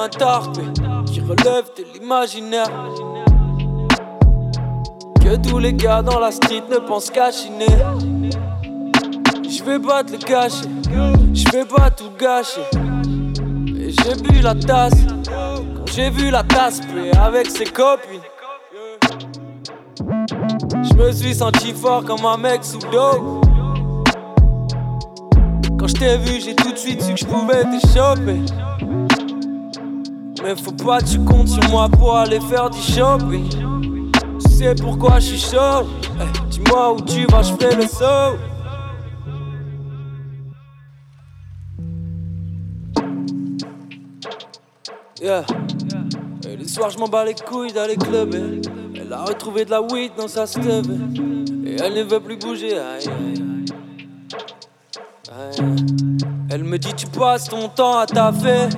Un 0.00 0.08
tarpé 0.08 0.60
qui 1.06 1.20
relève 1.20 1.64
de 1.76 1.82
l'imaginaire. 1.92 2.70
Que 5.20 5.36
tous 5.36 5.58
les 5.58 5.72
gars 5.72 6.02
dans 6.02 6.20
la 6.20 6.30
street 6.30 6.62
ne 6.70 6.76
pensent 6.76 7.10
qu'à 7.10 7.32
chiner. 7.32 7.66
Je 9.42 9.64
vais 9.64 9.80
pas 9.80 10.04
te 10.04 10.12
le 10.12 10.18
cacher, 10.18 10.68
je 11.34 11.50
vais 11.50 11.64
pas 11.64 11.90
tout 11.90 12.10
gâcher. 12.16 12.60
Et 13.76 13.90
j'ai 13.90 14.22
bu 14.22 14.40
la 14.40 14.54
tasse, 14.54 15.04
quand 15.26 15.92
j'ai 15.92 16.10
vu 16.10 16.30
la 16.30 16.44
tasse 16.44 16.80
play 16.80 17.10
avec 17.16 17.50
ses 17.50 17.64
copines. 17.64 18.20
Je 20.00 20.94
me 20.94 21.10
suis 21.10 21.34
senti 21.34 21.72
fort 21.72 22.04
comme 22.04 22.24
un 22.24 22.36
mec 22.36 22.62
sous 22.62 22.78
dos. 22.78 23.40
Quand 25.76 25.88
je 25.88 25.94
t'ai 25.94 26.16
vu, 26.18 26.40
j'ai 26.40 26.54
tout 26.54 26.70
de 26.70 26.78
suite 26.78 27.02
su 27.02 27.14
que 27.14 27.18
je 27.18 27.26
pouvais 27.26 27.64
t'échapper. 27.64 28.67
Mais 30.48 30.56
faut 30.56 30.72
pas 30.72 30.98
tu 31.02 31.18
comptes 31.18 31.48
sur 31.48 31.68
moi 31.68 31.90
pour 31.90 32.16
aller 32.16 32.40
faire 32.40 32.70
du 32.70 32.80
shopping. 32.80 33.50
Tu 34.40 34.50
sais 34.50 34.74
pourquoi 34.74 35.18
je 35.18 35.34
suis 35.34 35.38
chaud? 35.38 35.86
Eh, 36.18 36.48
Dis-moi 36.48 36.94
où 36.94 37.02
tu 37.02 37.26
vas, 37.26 37.42
je 37.42 37.52
fais 37.52 37.76
le 37.76 37.86
saut. 37.86 38.38
Yeah. 45.20 45.44
Et 46.48 46.56
le 46.56 46.66
soir, 46.66 46.88
je 46.88 46.98
m'en 46.98 47.08
bats 47.08 47.26
les 47.26 47.34
couilles 47.34 47.74
d'aller 47.74 47.96
clubber. 47.96 48.62
Elle 48.96 49.12
a 49.12 49.24
retrouvé 49.24 49.66
de 49.66 49.70
la 49.70 49.82
weed 49.82 50.12
dans 50.16 50.28
sa 50.28 50.46
stub. 50.46 50.86
Et 51.66 51.76
elle 51.78 51.92
ne 51.92 52.04
veut 52.04 52.20
plus 52.20 52.38
bouger. 52.38 52.74
Elle 56.50 56.64
me 56.64 56.78
dit, 56.78 56.94
tu 56.94 57.06
passes 57.06 57.50
ton 57.50 57.68
temps 57.68 57.98
à 57.98 58.06
taffer. 58.06 58.70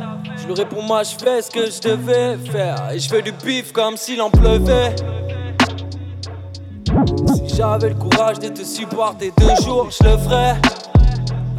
Réponds, 0.53 0.83
moi, 0.83 1.03
je 1.05 1.17
fais 1.17 1.43
ce 1.43 1.51
que 1.51 1.71
je 1.71 1.81
devais 1.81 2.37
faire. 2.51 2.91
Et 2.93 2.99
je 2.99 3.09
fais 3.09 3.23
du 3.23 3.33
bif 3.33 3.73
comme 3.73 3.97
s'il 3.97 4.21
en 4.21 4.31
pleuvait. 4.31 4.95
Si 7.27 7.57
j'avais 7.57 7.91
le 7.91 7.95
courage 7.95 8.41
de 8.41 8.49
te 8.49 8.65
supporter 8.65 9.33
deux 9.39 9.55
jours, 9.65 9.89
je 9.91 10.05
le 10.05 10.19
ferais. 10.19 10.57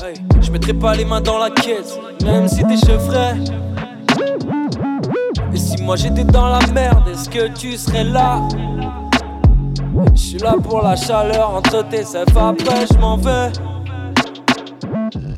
Hey, 0.03 0.15
je 0.41 0.51
mettrais 0.51 0.73
pas 0.73 0.93
les 0.95 1.05
mains 1.05 1.21
dans 1.21 1.37
la 1.37 1.49
caisse, 1.49 1.97
même 2.23 2.47
si 2.47 2.63
t'es 2.63 2.77
chevré. 2.77 3.39
Et 5.53 5.57
si 5.57 5.81
moi 5.81 5.95
j'étais 5.95 6.23
dans 6.23 6.47
la 6.47 6.59
merde, 6.67 7.07
est-ce 7.07 7.29
que 7.29 7.47
tu 7.47 7.77
serais 7.77 8.03
là? 8.03 8.39
Je 10.15 10.21
suis 10.21 10.39
là 10.39 10.55
pour 10.61 10.81
la 10.81 10.95
chaleur 10.95 11.51
entre 11.55 11.87
tes 11.87 12.03
sèvres, 12.03 12.37
après 12.37 12.87
je 12.91 12.97
m'en 12.97 13.17
vais. 13.17 13.51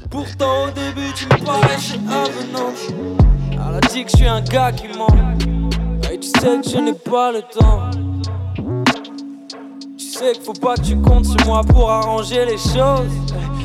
Pourtant 0.09 0.65
au 0.65 0.71
début 0.71 1.11
tu 1.13 1.25
me 1.25 1.45
paraissais 1.45 1.99
avenant. 2.09 3.12
Dit 3.93 4.05
que 4.05 4.09
je 4.09 4.17
suis 4.17 4.27
un 4.27 4.41
gars 4.41 4.71
qui 4.71 4.87
ment. 4.97 5.05
Et 6.11 6.17
tu 6.17 6.27
sais 6.27 6.59
que 6.63 6.67
je 6.67 6.77
n'ai 6.79 6.93
pas 6.93 7.31
le 7.31 7.43
temps. 7.43 7.91
Tu 9.95 10.05
sais 10.05 10.31
qu'il 10.31 10.41
faut 10.41 10.53
pas 10.53 10.73
que 10.73 10.81
tu 10.81 10.99
comptes 10.99 11.25
sur 11.25 11.45
moi 11.45 11.61
pour 11.61 11.91
arranger 11.91 12.43
les 12.43 12.57
choses. 12.57 13.13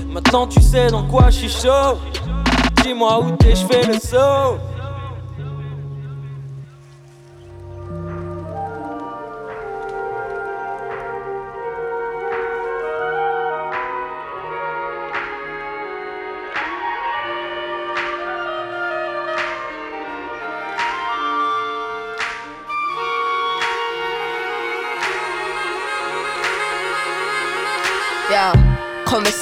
Maintenant 0.07 0.47
tu 0.47 0.61
sais 0.61 0.89
dans 0.89 1.09
quoi 1.09 1.31
je 1.31 1.47
suis 1.47 1.49
chaud. 1.49 1.97
Dis-moi 2.83 3.21
où 3.23 3.37
t'es, 3.37 3.55
je 3.55 3.65
fais 3.65 3.87
le 3.87 3.95
saut. 3.95 4.59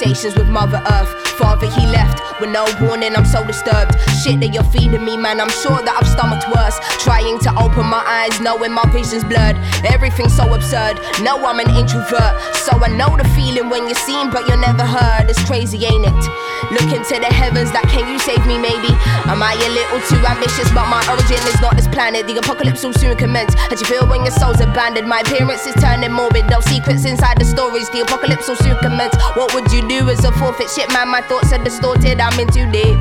Conversations 0.07 0.39
with 0.39 0.47
Mother 0.47 0.81
Earth. 0.89 1.27
Father, 1.35 1.67
he 1.67 1.85
left 1.87 2.23
with 2.39 2.49
no 2.49 2.63
warning. 2.79 3.13
I'm 3.13 3.25
so 3.25 3.43
disturbed. 3.45 3.91
Shit 4.23 4.39
that 4.39 4.53
you're 4.53 4.63
feeding 4.71 5.03
me, 5.03 5.17
man. 5.17 5.41
I'm 5.41 5.51
sure 5.51 5.75
that 5.83 5.99
I've 5.99 6.07
stomached 6.07 6.47
worse. 6.47 6.79
Trying 7.03 7.39
to 7.43 7.51
open 7.59 7.83
my 7.83 7.99
eyes, 8.07 8.39
knowing 8.39 8.71
my 8.71 8.87
vision's 8.87 9.27
blurred. 9.27 9.59
Everything's 9.83 10.31
so 10.31 10.47
absurd. 10.55 10.95
No, 11.19 11.43
I'm 11.43 11.59
an 11.59 11.67
introvert. 11.75 12.39
So 12.55 12.71
I 12.79 12.87
know 12.95 13.19
the 13.19 13.27
feeling 13.35 13.67
when 13.67 13.83
you're 13.91 13.99
seen, 14.07 14.31
but 14.31 14.47
you're 14.47 14.55
never 14.63 14.87
heard. 14.87 15.27
It's 15.27 15.43
crazy, 15.43 15.83
ain't 15.83 16.07
it? 16.07 16.23
Look 16.71 16.87
into 16.95 17.19
the 17.19 17.31
heavens, 17.31 17.71
like, 17.71 17.87
can 17.91 18.07
you 18.11 18.19
save 18.19 18.43
me, 18.47 18.57
maybe? 18.57 18.91
Am 19.27 19.43
I 19.43 19.55
a 19.59 19.69
little 19.75 20.01
too 20.07 20.19
ambitious? 20.23 20.71
But 20.71 20.87
my 20.87 21.03
origin 21.11 21.39
is 21.51 21.59
not 21.59 21.75
this 21.75 21.87
planet. 21.87 22.27
The 22.27 22.39
apocalypse 22.39 22.83
will 22.83 22.95
soon 22.95 23.15
commence. 23.15 23.53
How 23.55 23.75
you 23.75 23.85
feel 23.85 24.07
when 24.07 24.23
your 24.23 24.35
soul's 24.35 24.59
abandoned? 24.59 25.07
My 25.07 25.19
appearance 25.19 25.67
is 25.67 25.75
turning 25.83 26.11
morbid. 26.11 26.47
No 26.49 26.59
secrets 26.63 27.03
inside 27.03 27.39
the 27.39 27.45
stories. 27.45 27.89
The 27.91 28.07
apocalypse 28.07 28.47
will 28.47 28.57
soon 28.57 28.77
commence. 28.79 29.15
What 29.35 29.53
would 29.53 29.71
you 29.71 29.87
do 29.87 29.96
as 30.05 30.23
a 30.23 30.31
forfeit? 30.33 30.69
Shit, 30.69 30.91
man, 30.93 31.09
my 31.09 31.21
thoughts 31.21 31.53
are 31.53 31.63
distorted. 31.63 32.19
I'm 32.19 32.37
in 32.39 32.47
too 32.47 32.69
deep. 32.71 32.99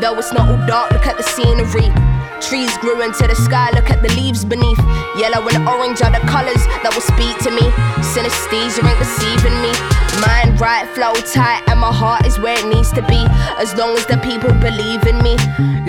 Though 0.00 0.18
it's 0.18 0.32
not 0.32 0.48
all 0.48 0.66
dark, 0.66 0.90
look 0.92 1.06
at 1.06 1.16
the 1.16 1.22
scenery. 1.22 1.92
Trees 2.40 2.72
grew 2.78 3.02
into 3.02 3.26
the 3.28 3.34
sky, 3.34 3.70
look 3.74 3.90
at 3.90 4.02
the 4.02 4.08
leaves 4.16 4.44
beneath. 4.44 4.78
Yellow 5.14 5.46
and 5.48 5.68
orange 5.68 6.00
are 6.00 6.10
the 6.10 6.24
colors 6.24 6.64
that 6.80 6.90
will 6.94 7.04
speak 7.04 7.36
to 7.44 7.50
me. 7.52 7.68
Synesthesia 8.00 8.80
ain't 8.80 8.98
deceiving 8.98 9.56
me. 9.60 9.72
Mind 10.24 10.60
right, 10.60 10.88
flow 10.96 11.12
tight, 11.20 11.62
and 11.68 11.78
my 11.78 11.92
heart 11.92 12.26
is 12.26 12.38
where 12.40 12.58
it 12.58 12.66
needs 12.66 12.92
to 12.92 13.02
be. 13.02 13.20
As 13.60 13.74
long 13.76 13.96
as 13.96 14.06
the 14.06 14.16
people 14.24 14.52
believe 14.56 15.04
in 15.04 15.20
me. 15.20 15.36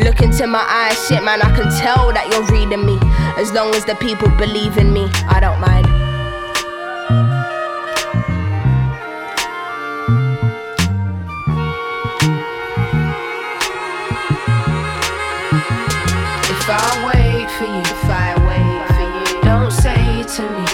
Look 0.03 0.19
into 0.21 0.45
my 0.45 0.65
eyes, 0.67 0.99
shit, 1.07 1.23
man, 1.23 1.41
I 1.41 1.55
can 1.55 1.71
tell 1.79 2.11
that 2.11 2.27
you're 2.29 2.45
reading 2.51 2.85
me. 2.85 2.99
As 3.39 3.51
long 3.53 3.73
as 3.73 3.85
the 3.85 3.95
people 3.95 4.29
believe 4.35 4.77
in 4.77 4.91
me, 4.91 5.07
I 5.31 5.39
don't 5.39 5.61
mind. 5.61 6.10
You, 17.75 17.83
for 18.93 19.35
you, 19.35 19.41
don't 19.43 19.71
say 19.71 20.23
to 20.23 20.41
me, 20.49 20.70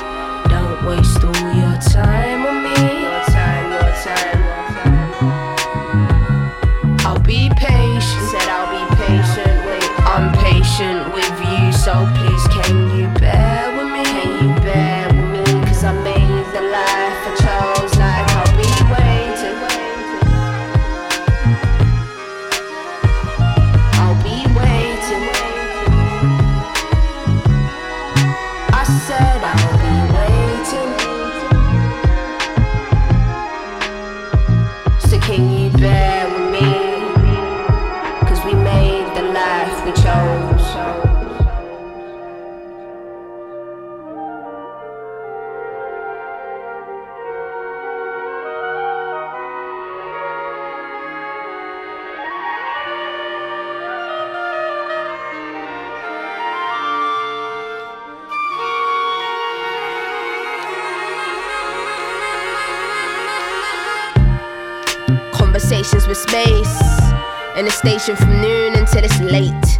station 67.88 68.18
from 68.18 68.42
noon 68.42 68.76
until 68.76 69.02
it's 69.02 69.20
late. 69.22 69.78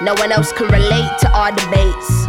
No 0.00 0.14
one 0.14 0.32
else 0.32 0.52
can 0.52 0.68
relate 0.68 1.12
to 1.20 1.28
our 1.32 1.52
debates. 1.52 2.24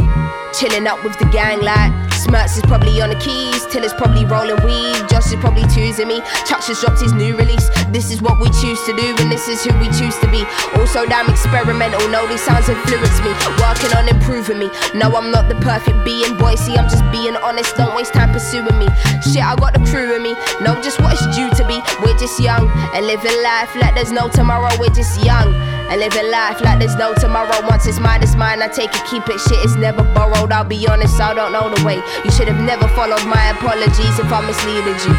Chilling 0.60 0.86
up 0.86 1.02
with 1.02 1.18
the 1.18 1.30
gang 1.32 1.62
like 1.62 2.13
Smirks 2.24 2.56
is 2.56 2.64
probably 2.64 3.02
on 3.02 3.10
the 3.10 3.20
keys, 3.20 3.66
till 3.68 3.84
it's 3.84 3.94
probably 3.94 4.24
rolling 4.24 4.56
weed. 4.64 4.96
Josh 5.12 5.28
is 5.28 5.36
probably 5.44 5.68
choosing 5.76 6.08
me. 6.08 6.22
Chuck 6.48 6.64
just 6.64 6.80
dropped 6.80 7.02
his 7.02 7.12
new 7.12 7.36
release. 7.36 7.68
This 7.92 8.12
is 8.12 8.22
what 8.22 8.40
we 8.40 8.48
choose 8.64 8.80
to 8.88 8.96
do, 8.96 9.12
and 9.20 9.30
this 9.30 9.50
is 9.50 9.60
who 9.64 9.76
we 9.78 9.92
choose 9.92 10.16
to 10.24 10.28
be. 10.32 10.48
Also, 10.80 11.06
damn 11.06 11.30
experimental. 11.30 12.00
No, 12.08 12.26
these 12.28 12.40
sounds 12.40 12.70
influence 12.70 13.20
me. 13.28 13.36
Working 13.60 13.92
on 14.00 14.08
improving 14.08 14.58
me. 14.58 14.72
No, 14.96 15.12
I'm 15.12 15.32
not 15.32 15.50
the 15.50 15.56
perfect 15.60 16.00
being. 16.06 16.38
Boy, 16.38 16.56
see, 16.56 16.76
I'm 16.80 16.88
just 16.88 17.04
being 17.12 17.36
honest. 17.44 17.76
Don't 17.76 17.94
waste 17.94 18.14
time 18.14 18.32
pursuing 18.32 18.78
me. 18.80 18.88
Shit, 19.20 19.44
I 19.44 19.56
got 19.60 19.74
the 19.74 19.84
crew 19.92 20.16
in 20.16 20.24
me. 20.24 20.34
Know 20.64 20.80
just 20.80 21.02
what 21.04 21.20
it's 21.20 21.28
due 21.36 21.52
to 21.52 21.64
be. 21.68 21.84
We're 22.00 22.18
just 22.18 22.40
young 22.40 22.72
and 22.96 23.06
living 23.06 23.36
life 23.44 23.76
like 23.76 23.96
there's 23.96 24.14
no 24.14 24.30
tomorrow. 24.30 24.72
We're 24.80 24.96
just 24.96 25.20
young 25.26 25.52
and 25.90 26.00
living 26.00 26.30
life 26.32 26.62
like 26.62 26.80
there's 26.80 26.96
no 26.96 27.14
tomorrow. 27.14 27.54
Once 27.68 27.86
it's 27.88 28.00
mine, 28.00 28.24
it's 28.24 28.36
mine. 28.36 28.62
I 28.62 28.68
take 28.68 28.94
it, 28.94 29.04
keep 29.10 29.28
it. 29.28 29.40
Shit 29.40 29.64
is 29.66 29.76
never 29.76 30.04
borrowed. 30.14 30.52
I'll 30.52 30.64
be 30.64 30.88
honest, 30.88 31.20
I 31.20 31.34
don't 31.34 31.52
know 31.52 31.74
the 31.74 31.84
way. 31.84 32.02
You 32.24 32.32
should 32.32 32.48
have 32.48 32.62
never 32.64 32.88
followed 32.96 33.26
my 33.26 33.50
apologies 33.52 34.20
if 34.20 34.32
I 34.32 34.42
misleaded 34.46 35.00
you. 35.06 35.14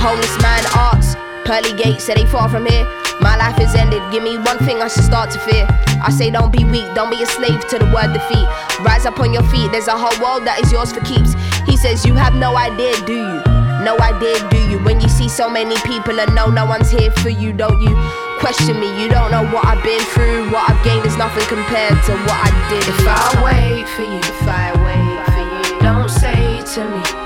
Homeless 0.00 0.36
man 0.42 0.62
asks, 0.74 1.16
pearly 1.44 1.72
gates, 1.76 2.04
say 2.04 2.14
they 2.14 2.26
far 2.26 2.48
from 2.48 2.66
here. 2.66 2.84
My 3.20 3.36
life 3.36 3.58
is 3.60 3.74
ended. 3.74 4.02
Give 4.12 4.22
me 4.22 4.36
one 4.38 4.58
thing 4.58 4.82
I 4.82 4.88
should 4.88 5.04
start 5.04 5.30
to 5.32 5.38
fear. 5.40 5.66
I 6.04 6.10
say 6.10 6.30
don't 6.30 6.52
be 6.52 6.64
weak, 6.64 6.86
don't 6.94 7.10
be 7.10 7.22
a 7.22 7.26
slave 7.26 7.66
to 7.68 7.78
the 7.78 7.86
word 7.92 8.12
defeat. 8.12 8.46
Rise 8.84 9.06
up 9.06 9.18
on 9.18 9.32
your 9.32 9.42
feet. 9.48 9.72
There's 9.72 9.88
a 9.88 9.96
whole 9.96 10.16
world 10.22 10.46
that 10.46 10.60
is 10.60 10.70
yours 10.70 10.92
for 10.92 11.00
keeps. 11.00 11.34
He 11.64 11.76
says 11.76 12.04
you 12.04 12.14
have 12.14 12.34
no 12.34 12.56
idea, 12.56 12.94
do 13.06 13.16
you? 13.16 13.40
No 13.82 13.96
idea, 14.00 14.36
do 14.50 14.58
you? 14.68 14.78
When 14.84 15.00
you 15.00 15.08
see 15.08 15.28
so 15.28 15.48
many 15.48 15.76
people 15.86 16.20
and 16.20 16.34
know 16.34 16.50
no 16.50 16.66
one's 16.66 16.90
here 16.90 17.10
for 17.10 17.30
you, 17.30 17.52
don't 17.52 17.80
you? 17.80 17.94
Question 18.40 18.78
me, 18.78 19.02
you 19.02 19.08
don't 19.08 19.30
know 19.30 19.44
what 19.50 19.64
I've 19.64 19.82
been 19.82 20.00
through. 20.12 20.50
What 20.50 20.70
I've 20.70 20.84
gained 20.84 21.06
is 21.06 21.16
nothing 21.16 21.46
compared 21.48 22.02
to 22.04 22.12
what 22.12 22.38
I 22.44 22.68
did. 22.68 22.86
If 22.86 23.06
I 23.08 23.42
wait 23.42 23.88
for 23.88 24.02
you, 24.02 24.18
if 24.18 24.42
I 24.46 24.72
wait 24.84 25.24
for 25.32 25.74
you, 25.74 25.80
don't 25.80 26.08
say 26.08 26.62
to 26.74 26.90
me, 26.90 27.25